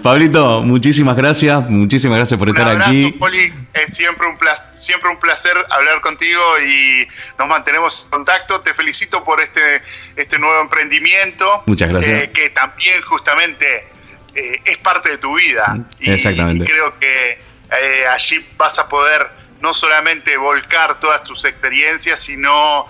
[0.02, 3.12] Pablito, muchísimas gracias, muchísimas gracias por estar aquí.
[3.12, 7.06] Poli, es siempre un placer siempre un placer hablar contigo y
[7.38, 8.60] nos mantenemos en contacto.
[8.60, 9.82] Te felicito por este,
[10.16, 11.62] este nuevo emprendimiento.
[11.66, 12.24] Muchas gracias.
[12.24, 13.88] Eh, que también justamente
[14.34, 15.76] eh, es parte de tu vida.
[15.98, 16.64] Y, Exactamente.
[16.64, 17.38] creo que
[17.70, 19.28] eh, allí vas a poder
[19.60, 22.86] no solamente volcar todas tus experiencias, sino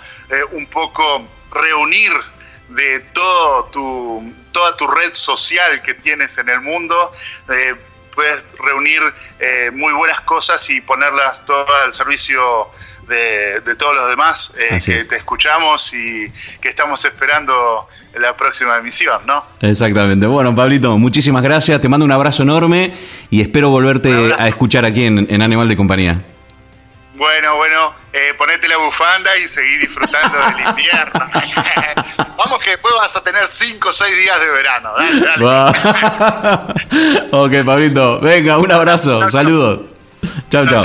[0.51, 2.13] un poco reunir
[2.69, 7.13] de todo tu, toda tu red social que tienes en el mundo
[8.17, 9.01] puedes reunir
[9.39, 12.69] eh, muy buenas cosas y ponerlas todo al servicio
[13.07, 17.89] de, todos los demás eh, que te escuchamos y que estamos esperando
[18.19, 19.45] la próxima emisión, ¿no?
[19.61, 20.27] Exactamente.
[20.27, 22.95] Bueno, Pablito, muchísimas gracias, te mando un abrazo enorme
[23.31, 26.36] y espero volverte a escuchar aquí en Animal de Compañía.
[27.17, 31.13] Bueno, bueno, eh, ponete la bufanda y seguí disfrutando del invierno.
[32.37, 34.91] Vamos que después vas a tener 5 o 6 días de verano.
[35.41, 35.95] Dale,
[37.33, 38.21] ok, Pablito.
[38.21, 39.31] Venga, un abrazo.
[39.31, 39.81] Saludos.
[40.51, 40.85] Chao, chao.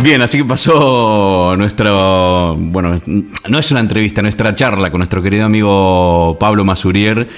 [0.00, 5.44] Bien, así que pasó nuestro, bueno, no es una entrevista, nuestra charla con nuestro querido
[5.44, 7.28] amigo Pablo Masurier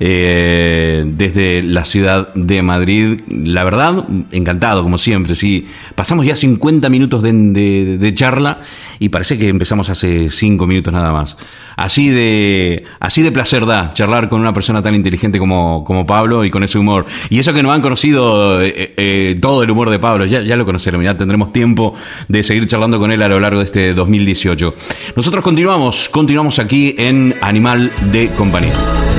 [0.00, 3.20] eh, desde la ciudad de Madrid.
[3.28, 5.34] La verdad, encantado, como siempre.
[5.34, 8.60] Sí, pasamos ya 50 minutos de, charla
[8.98, 11.36] y parece que empezamos hace 5 minutos nada más.
[11.76, 16.44] Así de, así de placer da charlar con una persona tan inteligente como, como Pablo
[16.44, 17.06] y con ese humor.
[17.30, 20.56] Y eso que no han conocido eh, eh, todo el humor de Pablo, ya, ya
[20.56, 21.94] lo conoceremos, ya tendremos tiempo
[22.28, 24.74] de seguir charlando con él a lo largo de este 2018.
[25.16, 29.17] Nosotros continuamos, continuamos aquí en Animal de Compañía.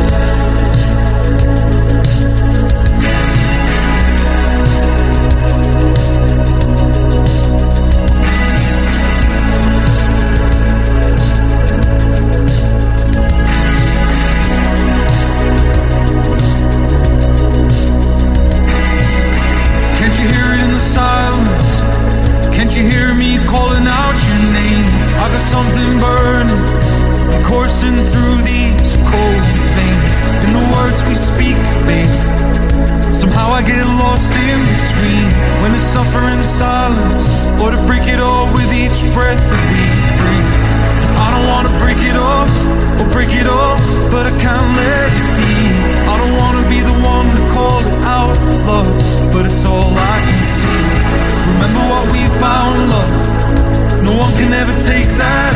[54.60, 55.49] never take that.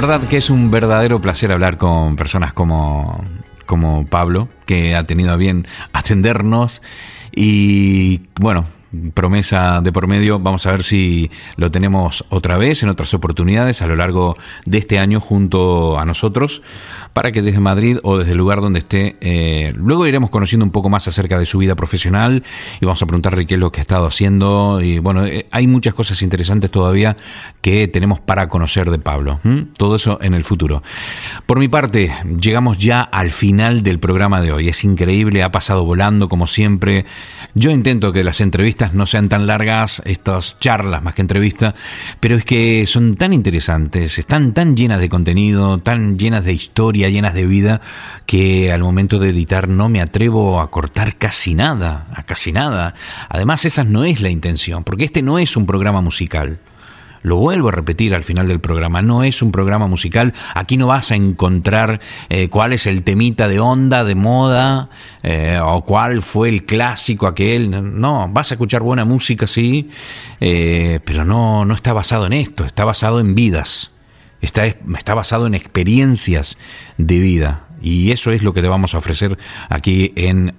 [0.00, 3.24] Verdad que es un verdadero placer hablar con personas como,
[3.66, 6.82] como Pablo, que ha tenido a bien atendernos
[7.34, 8.64] y bueno,
[9.12, 10.38] promesa de por medio.
[10.38, 14.36] Vamos a ver si lo tenemos otra vez en otras oportunidades a lo largo
[14.66, 16.62] de este año junto a nosotros
[17.18, 20.70] para que desde Madrid o desde el lugar donde esté, eh, luego iremos conociendo un
[20.70, 22.44] poco más acerca de su vida profesional
[22.80, 24.80] y vamos a preguntarle qué es lo que ha estado haciendo.
[24.80, 27.16] Y bueno, eh, hay muchas cosas interesantes todavía
[27.60, 29.40] que tenemos para conocer de Pablo.
[29.76, 30.84] Todo eso en el futuro.
[31.44, 34.68] Por mi parte, llegamos ya al final del programa de hoy.
[34.68, 37.04] Es increíble, ha pasado volando como siempre.
[37.52, 41.74] Yo intento que las entrevistas no sean tan largas, estas charlas más que entrevistas,
[42.20, 47.07] pero es que son tan interesantes, están tan llenas de contenido, tan llenas de historia,
[47.08, 47.80] llenas de vida,
[48.26, 52.94] que al momento de editar no me atrevo a cortar casi nada, a casi nada.
[53.28, 56.58] Además, esa no es la intención, porque este no es un programa musical.
[57.22, 60.86] Lo vuelvo a repetir al final del programa, no es un programa musical, aquí no
[60.86, 64.88] vas a encontrar eh, cuál es el temita de onda, de moda,
[65.22, 69.90] eh, o cuál fue el clásico aquel, no, vas a escuchar buena música, sí,
[70.40, 73.92] eh, pero no, no está basado en esto, está basado en vidas,
[74.40, 76.58] está, está basado en experiencias
[76.96, 77.64] de vida.
[77.80, 80.52] Y eso es lo que te vamos a ofrecer aquí en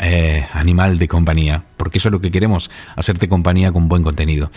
[0.54, 4.52] Animal de Compañía, porque eso es lo que queremos, hacerte compañía con buen contenido.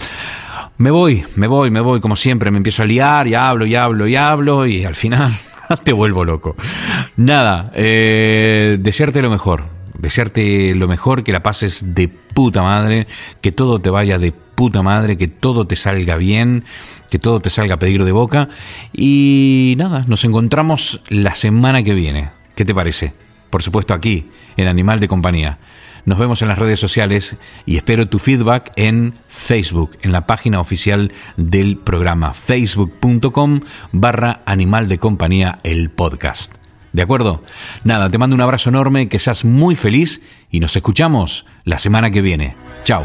[0.79, 3.75] Me voy, me voy, me voy, como siempre, me empiezo a liar y hablo y
[3.75, 5.33] hablo y hablo y al final
[5.85, 6.57] te vuelvo loco.
[7.17, 9.65] Nada, eh, desearte lo mejor,
[9.99, 13.07] desearte lo mejor, que la pases de puta madre,
[13.41, 16.65] que todo te vaya de puta madre, que todo te salga bien,
[17.11, 18.49] que todo te salga a pedir de boca
[18.93, 22.31] y nada, nos encontramos la semana que viene.
[22.55, 23.15] ¿Qué te parece?
[23.51, 24.27] Por supuesto aquí,
[24.57, 25.59] en Animal de Compañía.
[26.05, 30.59] Nos vemos en las redes sociales y espero tu feedback en Facebook, en la página
[30.59, 33.61] oficial del programa, facebook.com
[33.93, 36.55] barra animal de compañía, el podcast.
[36.93, 37.43] ¿De acuerdo?
[37.85, 42.11] Nada, te mando un abrazo enorme, que seas muy feliz y nos escuchamos la semana
[42.11, 42.57] que viene.
[42.85, 43.05] Chao.